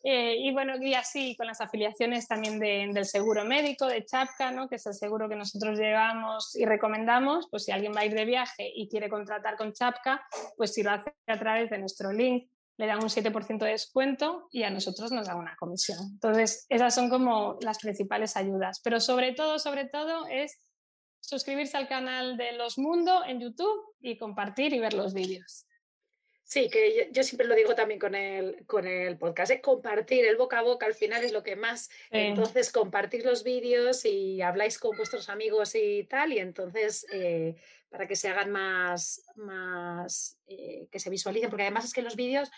eh, 0.02 0.36
y 0.38 0.52
bueno, 0.52 0.76
y 0.80 0.94
así 0.94 1.34
con 1.36 1.46
las 1.46 1.60
afiliaciones 1.60 2.28
también 2.28 2.58
del 2.58 3.04
seguro 3.04 3.44
médico, 3.44 3.86
de 3.86 4.04
Chapka, 4.04 4.52
¿no? 4.52 4.68
que 4.68 4.76
es 4.76 4.86
el 4.86 4.94
seguro 4.94 5.28
que 5.28 5.36
nosotros 5.36 5.78
llevamos 5.78 6.54
y 6.54 6.64
recomendamos, 6.64 7.48
pues 7.50 7.64
si 7.64 7.72
alguien 7.72 7.92
va 7.94 8.00
a 8.00 8.06
ir 8.06 8.14
de 8.14 8.24
viaje 8.24 8.70
y 8.74 8.88
quiere 8.88 9.08
contratar 9.08 9.56
con 9.56 9.72
Chapka, 9.72 10.24
pues 10.56 10.74
si 10.74 10.82
lo 10.82 10.92
hace 10.92 11.12
a 11.26 11.38
través 11.38 11.70
de 11.70 11.78
nuestro 11.78 12.12
link, 12.12 12.48
le 12.78 12.86
dan 12.86 13.02
un 13.02 13.08
7% 13.08 13.58
de 13.58 13.70
descuento 13.70 14.48
y 14.52 14.62
a 14.62 14.70
nosotros 14.70 15.10
nos 15.10 15.26
da 15.26 15.34
una 15.34 15.56
comisión. 15.56 15.98
Entonces, 16.12 16.66
esas 16.68 16.94
son 16.94 17.08
como 17.08 17.56
las 17.62 17.78
principales 17.78 18.36
ayudas. 18.36 18.80
Pero 18.84 19.00
sobre 19.00 19.32
todo, 19.32 19.58
sobre 19.58 19.86
todo 19.86 20.26
es 20.26 20.60
suscribirse 21.20 21.76
al 21.76 21.88
canal 21.88 22.36
de 22.36 22.52
Los 22.52 22.78
Mundo 22.78 23.24
en 23.26 23.40
YouTube 23.40 23.94
y 24.00 24.18
compartir 24.18 24.74
y 24.74 24.78
ver 24.78 24.92
los 24.92 25.14
vídeos. 25.14 25.66
Sí, 26.48 26.70
que 26.70 27.10
yo, 27.12 27.24
siempre 27.24 27.44
lo 27.44 27.56
digo 27.56 27.74
también 27.74 27.98
con 27.98 28.14
el, 28.14 28.64
con 28.66 28.86
el 28.86 29.18
podcast, 29.18 29.50
¿eh? 29.50 29.60
compartir 29.60 30.24
el 30.24 30.36
boca 30.36 30.60
a 30.60 30.62
boca 30.62 30.86
al 30.86 30.94
final 30.94 31.24
es 31.24 31.32
lo 31.32 31.42
que 31.42 31.56
más, 31.56 31.90
entonces 32.08 32.70
compartir 32.70 33.24
los 33.24 33.42
vídeos 33.42 34.04
y 34.04 34.40
habláis 34.40 34.78
con 34.78 34.96
vuestros 34.96 35.28
amigos 35.28 35.74
y 35.74 36.04
tal, 36.04 36.32
y 36.32 36.38
entonces 36.38 37.04
eh, 37.12 37.56
para 37.88 38.06
que 38.06 38.14
se 38.14 38.28
hagan 38.28 38.52
más, 38.52 39.24
más 39.34 40.38
eh, 40.46 40.86
que 40.92 41.00
se 41.00 41.10
visualicen, 41.10 41.50
porque 41.50 41.64
además 41.64 41.84
es 41.84 41.92
que 41.92 42.02
los 42.02 42.14
vídeos, 42.14 42.48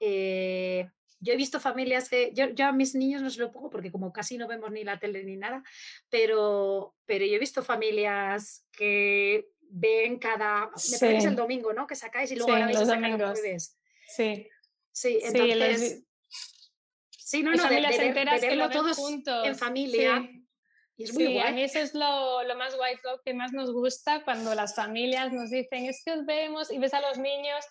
yo 0.00 1.32
he 1.32 1.36
visto 1.36 1.60
familias, 1.60 2.10
yo, 2.32 2.50
yo, 2.50 2.66
a 2.66 2.72
mis 2.72 2.96
niños 2.96 3.22
no 3.22 3.30
se 3.30 3.38
lo 3.38 3.52
pongo 3.52 3.70
porque 3.70 3.92
como 3.92 4.12
casi 4.12 4.38
no 4.38 4.48
vemos 4.48 4.72
ni 4.72 4.82
la 4.82 4.98
tele 4.98 5.22
ni 5.22 5.36
nada, 5.36 5.62
pero, 6.10 6.96
pero 7.04 7.24
yo 7.24 7.36
he 7.36 7.38
visto 7.38 7.62
familias 7.62 8.66
que 8.72 9.48
ven 9.70 10.18
cada, 10.18 10.66
me 10.66 10.98
parece 10.98 11.28
el 11.28 11.36
domingo, 11.36 11.72
¿no? 11.72 11.86
Que 11.86 11.94
sacáis 11.94 12.30
y 12.32 12.36
luego 12.36 12.54
sí, 12.54 12.60
ahora 12.60 12.72
los 12.72 12.86
domingos. 12.88 13.40
Sí. 14.08 14.48
Sí, 14.92 15.20
entonces... 15.22 16.02
Sí, 17.10 17.42
no, 17.42 17.52
no, 17.52 17.68
de, 17.68 17.80
verlo 18.40 18.70
todos 18.70 18.98
en 19.44 19.56
familia. 19.56 20.30
Y 20.96 21.04
es 21.04 21.12
muy 21.12 21.26
sí, 21.26 21.32
guay. 21.34 21.46
a 21.48 21.52
mí 21.52 21.62
eso 21.62 21.80
es 21.80 21.92
lo, 21.92 22.44
lo 22.44 22.56
más 22.56 22.76
guay, 22.76 22.94
lo 23.02 23.20
que 23.22 23.34
más 23.34 23.52
nos 23.52 23.72
gusta 23.72 24.24
cuando 24.24 24.54
las 24.54 24.74
familias 24.74 25.32
nos 25.32 25.50
dicen, 25.50 25.86
es 25.86 26.02
que 26.04 26.12
os 26.12 26.24
vemos 26.24 26.70
y 26.70 26.78
ves 26.78 26.94
a 26.94 27.00
los 27.00 27.18
niños 27.18 27.64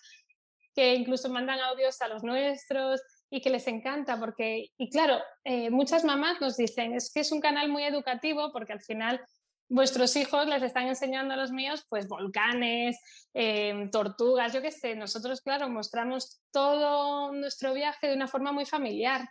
que 0.74 0.94
incluso 0.94 1.30
mandan 1.30 1.58
audios 1.60 2.00
a 2.02 2.08
los 2.08 2.22
nuestros 2.22 3.00
y 3.30 3.40
que 3.40 3.50
les 3.50 3.66
encanta 3.66 4.20
porque, 4.20 4.70
y 4.76 4.90
claro, 4.90 5.18
eh, 5.42 5.70
muchas 5.70 6.04
mamás 6.04 6.40
nos 6.40 6.56
dicen, 6.56 6.94
es 6.94 7.10
que 7.12 7.20
es 7.20 7.32
un 7.32 7.40
canal 7.40 7.70
muy 7.70 7.82
educativo 7.84 8.52
porque 8.52 8.74
al 8.74 8.82
final 8.82 9.20
vuestros 9.68 10.14
hijos 10.16 10.46
les 10.46 10.62
están 10.62 10.86
enseñando 10.86 11.34
a 11.34 11.36
los 11.36 11.50
míos 11.50 11.84
pues 11.88 12.08
volcanes, 12.08 12.98
em, 13.34 13.90
tortugas, 13.90 14.52
yo 14.52 14.62
qué 14.62 14.70
sé, 14.70 14.94
nosotros 14.94 15.40
claro 15.40 15.68
mostramos 15.68 16.40
todo 16.52 17.32
nuestro 17.32 17.74
viaje 17.74 18.08
de 18.08 18.14
una 18.14 18.28
forma 18.28 18.52
muy 18.52 18.64
familiar, 18.64 19.28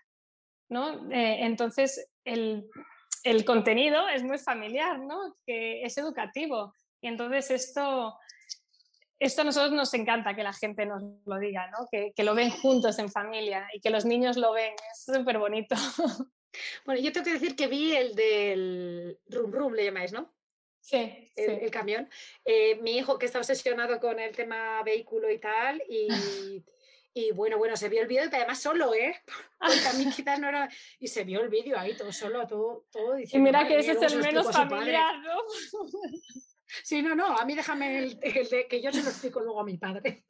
¿no? 0.70 1.10
Eh, 1.12 1.46
entonces 1.46 2.10
el, 2.26 2.68
el, 3.24 3.46
contenido 3.46 4.08
es 4.10 4.24
muy 4.24 4.38
familiar, 4.38 5.00
¿no? 5.00 5.36
Que 5.46 5.84
es 5.84 5.98
educativo 5.98 6.74
y 7.02 7.08
entonces 7.08 7.52
esto... 7.52 8.18
Esto 9.18 9.44
a 9.44 9.46
nosotros 9.46 9.72
nos 9.72 9.94
encanta 9.94 10.36
que 10.36 10.44
la 10.44 10.52
gente 10.52 10.86
nos 10.86 11.02
lo 11.26 11.40
diga, 11.40 11.72
¿no? 11.72 11.88
que, 11.90 12.12
que 12.14 12.26
lo 12.26 12.36
ven 12.36 12.50
juntos 12.50 13.00
en 13.00 13.10
familia 13.10 13.66
y 13.74 13.80
que 13.80 13.90
los 13.90 14.04
niños 14.04 14.36
lo 14.36 14.52
ven. 14.52 14.74
Es 14.92 15.06
súper 15.06 15.40
bonito. 15.40 15.74
Bueno, 16.86 17.02
yo 17.02 17.12
tengo 17.12 17.26
que 17.26 17.34
decir 17.34 17.56
que 17.56 17.68
vi 17.68 17.96
el 17.96 18.16
del 18.16 19.20
Rum 19.28 19.52
Rum, 19.52 19.74
le 19.74 19.86
llamáis, 19.86 20.12
¿no? 20.12 20.34
Sí, 20.82 21.32
el, 21.36 21.72
camión. 21.72 22.08
Eh, 22.44 22.76
mi 22.82 22.98
hijo 22.98 23.18
que 23.18 23.26
está 23.26 23.40
obsesionado 23.40 24.00
con 24.00 24.20
el 24.20 24.36
tema 24.36 24.84
vehículo 24.84 25.32
y 25.32 25.40
tal, 25.40 25.82
y, 25.90 26.08
y 27.14 27.32
bueno, 27.32 27.58
bueno, 27.58 27.76
se 27.76 27.90
vio 27.90 28.02
el 28.02 28.08
vídeo, 28.08 28.26
y 28.26 28.36
además 28.36 28.62
solo, 28.62 28.94
¿eh? 28.94 29.16
Porque 29.60 29.88
a 29.88 29.94
mí 29.94 30.06
quizás 30.16 30.40
no 30.40 30.50
era... 30.50 30.70
Y 31.00 31.08
se 31.08 31.24
vio 31.24 31.42
el 31.42 31.50
vídeo 31.50 31.80
ahí 31.80 31.96
todo 31.98 32.12
solo, 32.12 32.46
todo, 32.46 32.86
todo 32.92 33.16
diciendo... 33.16 33.50
Y 33.50 33.52
mira 33.52 33.68
que 33.68 33.80
ese 33.80 33.94
es 33.94 34.14
el 34.14 34.20
menos 34.20 34.52
familiar, 34.52 35.18
¿no? 35.20 35.42
Sí, 36.84 37.02
no, 37.02 37.16
no, 37.16 37.38
a 37.38 37.46
mí 37.46 37.56
déjame 37.56 38.00
el, 38.00 38.20
de 38.20 38.68
que 38.68 38.82
yo 38.82 38.92
se 38.92 39.02
lo 39.02 39.10
explico 39.10 39.40
luego 39.40 39.62
a 39.62 39.66
mi 39.66 39.78
padre. 39.78 40.26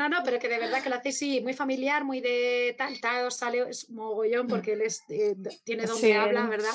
No, 0.00 0.08
no, 0.08 0.22
pero 0.24 0.38
que 0.38 0.48
de 0.48 0.58
verdad 0.58 0.82
que 0.82 0.88
lo 0.88 0.96
hace 0.96 1.12
sí, 1.12 1.42
muy 1.42 1.52
familiar, 1.52 2.04
muy 2.04 2.22
de 2.22 2.74
tal, 2.78 2.98
tal, 3.02 3.30
sale 3.30 3.68
es 3.68 3.90
mogollón 3.90 4.48
porque 4.48 4.72
él 4.72 4.80
es, 4.80 5.02
eh, 5.10 5.36
tiene 5.62 5.84
donde 5.84 6.14
habla, 6.14 6.46
¿verdad? 6.46 6.72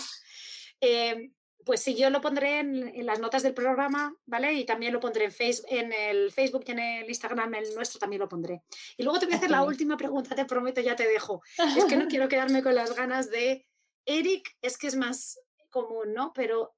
Eh, 0.80 1.32
pues 1.66 1.82
sí, 1.82 1.96
yo 1.96 2.12
lo 2.12 2.22
pondré 2.22 2.60
en, 2.60 3.04
las 3.04 3.20
notas 3.20 3.42
del 3.42 3.56
programa, 3.56 4.16
¿vale? 4.28 4.54
Y 4.54 4.64
también 4.64 4.94
lo 4.94 5.00
pondré 5.00 5.26
en, 5.26 5.32
Facebook, 5.32 5.66
en 5.72 5.92
el 5.92 6.32
Facebook 6.32 6.66
y 6.68 6.72
en 6.74 6.78
el 6.78 7.10
Instagram, 7.10 7.56
el 7.56 7.74
nuestro 7.74 8.00
también 8.00 8.20
lo 8.20 8.30
pondré. 8.30 8.62
Y 8.96 9.02
luego 9.02 9.18
te 9.18 9.26
voy 9.26 9.34
a 9.34 9.38
hacer 9.38 9.50
la 9.50 9.64
última 9.64 9.98
pregunta, 9.98 10.36
te 10.36 10.46
prometo, 10.46 10.80
ya 10.82 10.96
te 10.96 11.08
dejo. 11.08 11.42
Es 11.76 11.86
que 11.86 11.98
no 11.98 12.08
quiero 12.08 12.30
quedarme 12.30 12.62
con 12.62 12.76
las 12.76 12.96
ganas 12.96 13.32
de 13.32 13.66
Eric, 14.06 14.56
es 14.62 14.78
que 14.78 14.86
es 14.86 14.96
más 14.96 15.40
común, 15.72 16.14
¿no? 16.14 16.32
Pero 16.32 16.76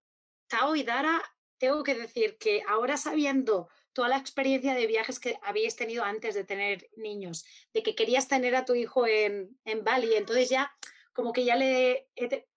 Tao 0.48 0.78
y 0.78 0.84
Dara, 0.84 1.22
tengo 1.58 1.84
que 1.84 1.94
decir 1.94 2.38
que 2.38 2.64
ahora 2.66 2.96
sabiendo 2.96 3.68
toda 3.98 4.10
la 4.10 4.18
experiencia 4.18 4.76
de 4.76 4.86
viajes 4.86 5.20
que 5.20 5.40
habíais 5.42 5.76
tenido 5.76 6.04
antes 6.04 6.36
de 6.36 6.44
tener 6.44 6.88
niños, 6.98 7.44
de 7.74 7.82
que 7.82 7.96
querías 7.96 8.28
tener 8.28 8.56
a 8.56 8.64
tu 8.64 8.76
hijo 8.76 9.08
en, 9.08 9.58
en 9.66 9.84
Bali, 9.84 10.14
entonces 10.14 10.50
ya 10.50 10.72
como 11.14 11.34
que 11.34 11.44
ya 11.44 11.56
le 11.56 12.08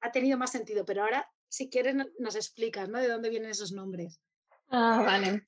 ha 0.03 0.13
tenido 0.13 0.37
más 0.37 0.53
sentido, 0.53 0.85
pero 0.85 1.03
ahora 1.03 1.27
si 1.49 1.71
quieres 1.71 1.97
nos 2.19 2.37
explicas, 2.37 2.91
¿no? 2.91 2.99
De 2.99 3.09
dónde 3.09 3.31
vienen 3.31 3.49
esos 3.49 3.73
nombres. 3.73 4.21
Ah, 4.69 5.03
vale. 5.03 5.43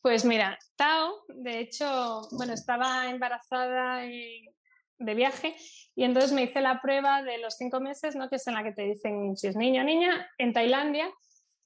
Pues 0.00 0.24
mira, 0.24 0.58
Tao, 0.74 1.26
de 1.28 1.60
hecho, 1.60 2.22
bueno, 2.32 2.54
estaba 2.54 3.10
embarazada 3.10 3.98
de 3.98 5.14
viaje 5.14 5.54
y 5.94 6.04
entonces 6.04 6.32
me 6.32 6.44
hice 6.44 6.62
la 6.62 6.80
prueba 6.80 7.22
de 7.22 7.36
los 7.36 7.58
cinco 7.58 7.78
meses, 7.78 8.16
¿no? 8.16 8.30
Que 8.30 8.36
es 8.36 8.46
en 8.46 8.54
la 8.54 8.64
que 8.64 8.72
te 8.72 8.84
dicen 8.84 9.36
si 9.36 9.48
es 9.48 9.56
niño 9.56 9.82
o 9.82 9.84
niña, 9.84 10.30
en 10.38 10.54
Tailandia 10.54 11.12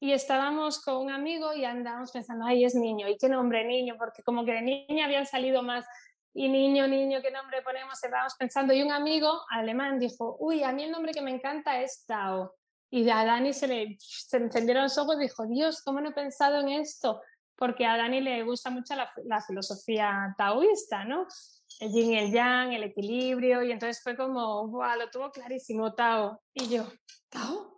y 0.01 0.13
estábamos 0.13 0.83
con 0.83 0.97
un 0.97 1.11
amigo 1.11 1.53
y 1.53 1.67
andábamos 1.67 2.11
pensando, 2.11 2.47
ay, 2.47 2.65
es 2.65 2.75
niño, 2.75 3.07
¿y 3.07 3.19
qué 3.19 3.29
nombre 3.29 3.65
niño? 3.65 3.97
Porque 3.99 4.23
como 4.23 4.47
que 4.47 4.53
de 4.53 4.63
niña 4.63 5.05
habían 5.05 5.27
salido 5.27 5.63
más, 5.63 5.85
y 6.33 6.49
niño, 6.49 6.89
niño, 6.89 7.21
¿qué 7.21 7.31
nombre 7.31 7.61
ponemos? 7.63 8.03
Estábamos 8.03 8.35
pensando, 8.39 8.73
y 8.73 8.83
un 8.83 8.93
amigo 8.93 9.43
alemán 9.51 9.99
dijo, 9.99 10.37
uy, 10.41 10.63
a 10.63 10.73
mí 10.73 10.85
el 10.85 10.91
nombre 10.91 11.13
que 11.13 11.21
me 11.21 11.33
encanta 11.33 11.83
es 11.83 12.05
Tao. 12.07 12.55
Y 12.89 13.09
a 13.11 13.25
Dani 13.25 13.53
se 13.53 13.69
le 13.69 13.99
encendieron 14.33 14.85
los 14.85 14.97
ojos 14.97 15.17
y 15.19 15.25
dijo, 15.25 15.47
Dios, 15.47 15.83
¿cómo 15.83 16.01
no 16.01 16.11
he 16.11 16.13
pensado 16.13 16.61
en 16.61 16.71
esto? 16.71 17.21
Porque 17.55 17.85
a 17.85 17.97
Dani 17.97 18.21
le 18.21 18.43
gusta 18.43 18.71
mucho 18.71 18.97
la, 18.97 19.11
la 19.25 19.41
filosofía 19.43 20.35
taoísta, 20.39 21.05
¿no? 21.05 21.27
El 21.79 21.93
yin 21.93 22.13
y 22.13 22.19
el 22.19 22.33
yang, 22.33 22.73
el 22.73 22.85
equilibrio, 22.85 23.63
y 23.63 23.73
entonces 23.73 24.03
fue 24.03 24.17
como, 24.17 24.67
wow, 24.69 24.97
lo 24.99 25.11
tuvo 25.11 25.31
clarísimo 25.31 25.93
Tao. 25.95 26.41
Y 26.55 26.69
yo, 26.69 26.87
¿Tao? 27.29 27.70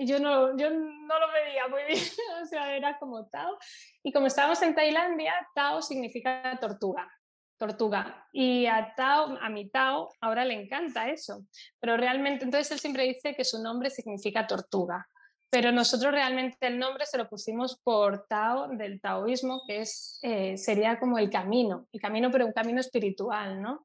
Y 0.00 0.06
yo 0.06 0.20
no, 0.20 0.56
yo 0.56 0.70
no 0.70 1.18
lo 1.18 1.32
veía 1.32 1.66
muy 1.66 1.82
bien, 1.82 1.98
o 2.42 2.46
sea, 2.46 2.76
era 2.76 2.96
como 3.00 3.26
Tao. 3.26 3.58
Y 4.04 4.12
como 4.12 4.28
estábamos 4.28 4.62
en 4.62 4.72
Tailandia, 4.74 5.34
Tao 5.56 5.82
significa 5.82 6.56
tortuga, 6.60 7.10
tortuga. 7.58 8.28
Y 8.32 8.66
a 8.66 8.94
Tao, 8.96 9.36
a 9.40 9.48
mi 9.48 9.68
Tao, 9.68 10.08
ahora 10.20 10.44
le 10.44 10.54
encanta 10.54 11.10
eso. 11.10 11.44
Pero 11.80 11.96
realmente, 11.96 12.44
entonces 12.44 12.70
él 12.70 12.78
siempre 12.78 13.02
dice 13.02 13.34
que 13.34 13.44
su 13.44 13.60
nombre 13.60 13.90
significa 13.90 14.46
tortuga. 14.46 15.08
Pero 15.50 15.72
nosotros 15.72 16.12
realmente 16.12 16.68
el 16.68 16.78
nombre 16.78 17.04
se 17.04 17.18
lo 17.18 17.28
pusimos 17.28 17.80
por 17.82 18.24
Tao 18.28 18.68
del 18.68 19.00
taoísmo, 19.00 19.62
que 19.66 19.80
es, 19.80 20.20
eh, 20.22 20.56
sería 20.56 21.00
como 21.00 21.18
el 21.18 21.28
camino, 21.28 21.88
el 21.90 22.00
camino, 22.00 22.30
pero 22.30 22.46
un 22.46 22.52
camino 22.52 22.78
espiritual, 22.78 23.60
¿no? 23.60 23.84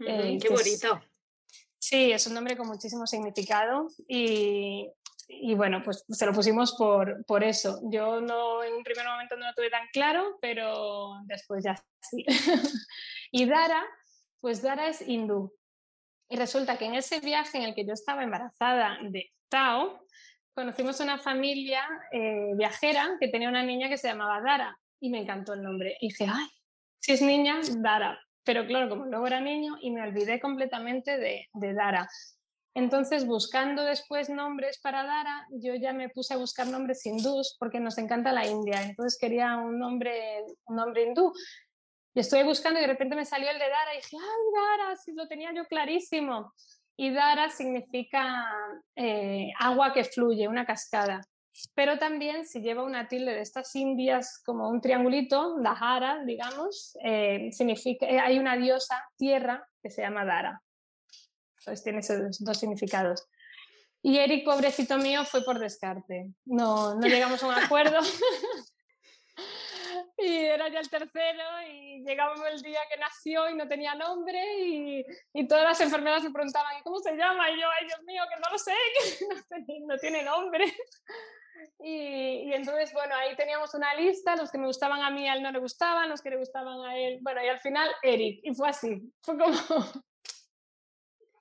Eh, 0.00 0.38
qué 0.42 0.48
bonito. 0.50 1.00
sí, 1.78 2.12
es 2.12 2.26
un 2.26 2.34
nombre 2.34 2.56
con 2.56 2.68
muchísimo 2.68 3.06
significado 3.06 3.88
y, 4.06 4.92
y 5.28 5.54
bueno, 5.54 5.82
pues 5.84 6.04
se 6.08 6.26
lo 6.26 6.32
pusimos 6.32 6.74
por, 6.76 7.24
por 7.26 7.44
eso. 7.44 7.80
Yo 7.84 8.20
no, 8.20 8.64
en 8.64 8.74
un 8.74 8.82
primer 8.82 9.06
momento 9.06 9.36
no 9.36 9.46
lo 9.46 9.54
tuve 9.54 9.68
tan 9.68 9.86
claro, 9.92 10.38
pero 10.40 11.20
después 11.24 11.62
ya 11.62 11.76
sí. 12.00 12.24
y 13.30 13.44
Dara, 13.44 13.84
pues 14.40 14.62
Dara 14.62 14.88
es 14.88 15.06
hindú. 15.06 15.52
Y 16.30 16.36
resulta 16.36 16.78
que 16.78 16.86
en 16.86 16.94
ese 16.94 17.20
viaje 17.20 17.58
en 17.58 17.64
el 17.64 17.74
que 17.74 17.86
yo 17.86 17.92
estaba 17.92 18.22
embarazada 18.22 18.98
de 19.02 19.30
Tao, 19.48 20.06
conocimos 20.54 21.00
una 21.00 21.18
familia 21.18 21.82
eh, 22.10 22.52
viajera 22.54 23.16
que 23.20 23.28
tenía 23.28 23.48
una 23.48 23.62
niña 23.62 23.88
que 23.88 23.98
se 23.98 24.08
llamaba 24.08 24.40
Dara 24.40 24.78
y 24.98 25.10
me 25.10 25.20
encantó 25.20 25.52
el 25.52 25.62
nombre. 25.62 25.96
Y 26.00 26.08
dije, 26.08 26.26
ay, 26.28 26.48
si 27.00 27.12
es 27.12 27.22
niña, 27.22 27.60
Dara. 27.76 28.18
Pero 28.44 28.66
claro, 28.66 28.88
como 28.88 29.04
luego 29.04 29.26
era 29.26 29.40
niño 29.40 29.76
y 29.80 29.90
me 29.90 30.02
olvidé 30.02 30.40
completamente 30.40 31.18
de, 31.18 31.48
de 31.52 31.74
Dara. 31.74 32.08
Entonces, 32.78 33.26
buscando 33.26 33.82
después 33.82 34.30
nombres 34.30 34.78
para 34.80 35.02
Dara, 35.02 35.48
yo 35.50 35.74
ya 35.74 35.92
me 35.92 36.10
puse 36.10 36.34
a 36.34 36.36
buscar 36.36 36.68
nombres 36.68 37.04
hindús 37.04 37.56
porque 37.58 37.80
nos 37.80 37.98
encanta 37.98 38.30
la 38.30 38.46
India. 38.46 38.80
Entonces 38.80 39.18
quería 39.20 39.56
un 39.56 39.80
nombre, 39.80 40.44
un 40.66 40.76
nombre 40.76 41.02
hindú. 41.02 41.32
Y 42.14 42.20
estoy 42.20 42.44
buscando 42.44 42.78
y 42.78 42.82
de 42.82 42.86
repente 42.86 43.16
me 43.16 43.24
salió 43.24 43.50
el 43.50 43.58
de 43.58 43.68
Dara 43.68 43.94
y 43.94 43.96
dije, 43.96 44.16
¡ay, 44.16 44.52
Dara! 44.54 44.96
Si 44.96 45.12
lo 45.12 45.26
tenía 45.26 45.52
yo 45.52 45.64
clarísimo. 45.64 46.54
Y 46.96 47.10
Dara 47.10 47.50
significa 47.50 48.46
eh, 48.94 49.50
agua 49.58 49.92
que 49.92 50.04
fluye, 50.04 50.46
una 50.46 50.64
cascada. 50.64 51.20
Pero 51.74 51.98
también 51.98 52.46
si 52.46 52.60
lleva 52.60 52.84
una 52.84 53.08
tilde 53.08 53.34
de 53.34 53.40
estas 53.40 53.74
indias 53.74 54.40
como 54.46 54.68
un 54.68 54.80
triangulito, 54.80 55.56
Dahara, 55.60 56.22
digamos, 56.24 56.96
eh, 57.02 57.48
significa, 57.50 58.06
eh, 58.06 58.20
hay 58.20 58.38
una 58.38 58.56
diosa 58.56 59.04
tierra 59.16 59.66
que 59.82 59.90
se 59.90 60.02
llama 60.02 60.24
Dara. 60.24 60.62
Entonces 61.58 61.82
tiene 61.82 61.98
esos 62.00 62.42
dos 62.44 62.58
significados. 62.58 63.26
Y 64.02 64.18
Eric, 64.18 64.44
pobrecito 64.44 64.96
mío, 64.98 65.24
fue 65.24 65.42
por 65.42 65.58
descarte. 65.58 66.30
No, 66.44 66.94
no 66.94 67.06
llegamos 67.06 67.42
a 67.42 67.46
un 67.46 67.54
acuerdo. 67.54 67.98
y 70.18 70.36
era 70.44 70.68
ya 70.68 70.80
el 70.80 70.90
tercero 70.90 71.44
y 71.70 72.04
llegamos 72.04 72.40
el 72.50 72.60
día 72.60 72.80
que 72.90 72.98
nació 72.98 73.48
y 73.48 73.54
no 73.54 73.68
tenía 73.68 73.94
nombre 73.94 74.40
y, 74.60 75.04
y 75.32 75.46
todas 75.46 75.64
las 75.64 75.80
enfermeras 75.80 76.24
me 76.24 76.32
preguntaban 76.32 76.82
¿cómo 76.82 76.98
se 76.98 77.16
llama? 77.16 77.48
y 77.50 77.60
yo, 77.60 77.68
ay 77.68 77.86
Dios 77.86 78.02
mío, 78.02 78.22
que 78.28 78.40
no 78.40 78.50
lo 78.50 78.58
sé, 78.58 78.74
que 79.18 79.26
no, 79.26 79.64
tiene, 79.64 79.86
no 79.86 79.96
tiene 79.96 80.22
nombre. 80.24 80.64
Y, 81.80 82.48
y, 82.48 82.52
entonces, 82.52 82.92
bueno, 82.92 83.14
ahí 83.16 83.34
teníamos 83.34 83.74
una 83.74 83.92
lista, 83.94 84.36
los 84.36 84.50
que 84.50 84.58
me 84.58 84.66
gustaban 84.66 85.02
a 85.02 85.10
mí, 85.10 85.28
a 85.28 85.34
él 85.34 85.42
no 85.42 85.50
le 85.50 85.58
gustaban, 85.58 86.08
los 86.08 86.22
que 86.22 86.30
le 86.30 86.36
gustaban 86.36 86.80
a 86.82 86.96
él, 86.96 87.18
bueno, 87.20 87.44
y 87.44 87.48
al 87.48 87.58
final 87.58 87.88
Eric, 88.02 88.40
y 88.44 88.54
fue 88.54 88.68
así, 88.68 89.12
fue 89.22 89.36
como, 89.36 89.56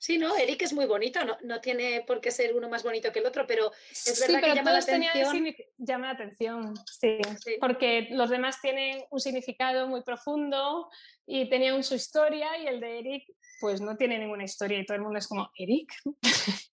Sí, 0.07 0.17
no, 0.17 0.37
Eric 0.37 0.61
es 0.61 0.71
muy 0.71 0.85
bonito, 0.85 1.25
no, 1.25 1.37
no, 1.43 1.59
tiene 1.59 2.01
por 2.07 2.21
qué 2.21 2.31
ser 2.31 2.55
uno 2.55 2.69
más 2.69 2.81
bonito 2.81 3.11
que 3.11 3.19
el 3.19 3.25
otro, 3.25 3.45
pero 3.45 3.73
es 3.91 4.17
verdad 4.21 4.39
que 4.41 4.55
llama 4.55 4.71
la 4.71 4.79
atención. 4.79 5.55
Llama 5.77 6.05
la 6.05 6.13
atención, 6.13 6.73
sí, 6.85 7.17
sí, 7.43 7.57
porque 7.59 8.07
los 8.11 8.29
demás 8.29 8.61
tienen 8.61 9.03
un 9.09 9.19
significado 9.19 9.85
muy 9.85 10.03
profundo 10.03 10.89
y 11.25 11.49
tenían 11.49 11.83
su 11.83 11.95
historia 11.95 12.57
y 12.57 12.67
el 12.67 12.79
de 12.79 12.99
Eric 12.99 13.35
pues 13.59 13.81
no 13.81 13.97
tiene 13.97 14.17
ninguna 14.17 14.45
historia 14.45 14.79
y 14.79 14.85
todo 14.85 14.95
el 14.95 15.03
mundo 15.03 15.19
es 15.19 15.27
como, 15.27 15.51
¿Eric? 15.57 15.91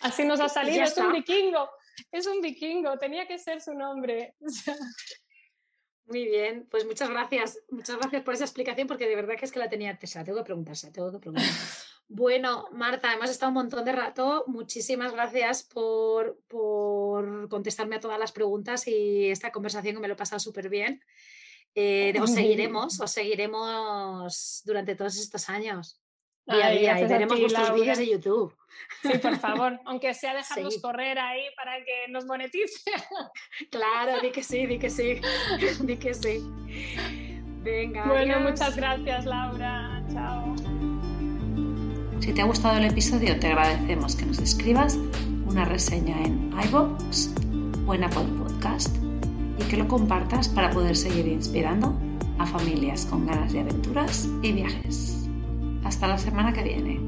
Así 0.00 0.24
nos 0.24 0.40
ha 0.40 0.48
salido, 0.48 0.84
es 0.84 0.96
un 0.96 1.12
vikingo, 1.12 1.68
es 2.10 2.26
un 2.26 2.40
vikingo, 2.40 2.96
tenía 2.96 3.28
que 3.28 3.38
ser 3.38 3.60
su 3.60 3.74
nombre. 3.74 4.36
Muy 6.06 6.24
bien, 6.24 6.66
pues 6.70 6.86
muchas 6.86 7.10
gracias, 7.10 7.58
muchas 7.68 7.98
gracias 7.98 8.22
por 8.22 8.32
esa 8.32 8.44
explicación 8.44 8.88
porque 8.88 9.06
de 9.06 9.16
verdad 9.16 9.36
que 9.38 9.44
es 9.44 9.52
que 9.52 9.58
la 9.58 9.68
tenía, 9.68 9.92
o 9.92 10.24
tengo 10.24 10.38
que 10.38 10.44
preguntarse, 10.44 10.90
tengo 10.90 11.12
que 11.12 11.18
preguntar. 11.18 11.44
Bueno, 12.08 12.68
Marta, 12.72 13.12
hemos 13.12 13.28
estado 13.28 13.50
un 13.50 13.54
montón 13.54 13.84
de 13.84 13.92
rato. 13.92 14.44
Muchísimas 14.46 15.12
gracias 15.12 15.62
por, 15.62 16.40
por 16.48 17.48
contestarme 17.50 17.96
a 17.96 18.00
todas 18.00 18.18
las 18.18 18.32
preguntas 18.32 18.88
y 18.88 19.28
esta 19.30 19.52
conversación 19.52 19.94
que 19.94 20.00
me 20.00 20.08
lo 20.08 20.14
he 20.14 20.16
pasado 20.16 20.40
súper 20.40 20.70
bien. 20.70 21.02
Eh, 21.74 22.14
os 22.20 22.32
seguiremos, 22.32 22.98
os 23.00 23.10
seguiremos 23.10 24.62
durante 24.64 24.94
todos 24.94 25.18
estos 25.18 25.48
años. 25.50 26.00
Día 26.46 26.66
a 26.66 26.70
día, 26.70 27.00
y 27.00 27.06
veremos 27.06 27.38
vuestros 27.38 27.74
vídeos 27.74 27.98
de 27.98 28.08
YouTube. 28.08 28.56
Sí, 29.02 29.18
por 29.18 29.36
favor, 29.40 29.78
aunque 29.84 30.14
sea 30.14 30.34
dejarnos 30.34 30.80
correr 30.80 31.18
ahí 31.18 31.42
para 31.54 31.84
que 31.84 32.08
nos 32.08 32.24
monetice. 32.24 32.90
Claro, 33.70 34.18
di 34.22 34.30
que 34.30 34.42
sí, 34.42 34.66
di 34.66 34.78
que 34.78 34.88
sí, 34.88 35.20
di 35.82 35.96
que 35.98 36.14
sí. 36.14 36.40
Venga. 37.62 38.06
Bueno, 38.06 38.40
muchas 38.40 38.74
gracias, 38.74 39.26
Laura. 39.26 40.02
Chao. 40.10 40.54
Si 42.28 42.34
te 42.34 42.42
ha 42.42 42.44
gustado 42.44 42.76
el 42.76 42.84
episodio, 42.84 43.40
te 43.40 43.46
agradecemos 43.46 44.14
que 44.14 44.26
nos 44.26 44.38
escribas 44.38 44.98
una 45.46 45.64
reseña 45.64 46.14
en 46.24 46.52
iVoox 46.68 47.30
o 47.86 47.94
en 47.94 48.04
Apple 48.04 48.26
Podcast 48.36 48.94
y 49.58 49.64
que 49.64 49.78
lo 49.78 49.88
compartas 49.88 50.46
para 50.46 50.68
poder 50.68 50.94
seguir 50.94 51.26
inspirando 51.26 51.98
a 52.38 52.44
familias 52.44 53.06
con 53.06 53.24
ganas 53.24 53.54
de 53.54 53.60
aventuras 53.60 54.28
y 54.42 54.52
viajes. 54.52 55.26
Hasta 55.84 56.06
la 56.06 56.18
semana 56.18 56.52
que 56.52 56.64
viene. 56.64 57.07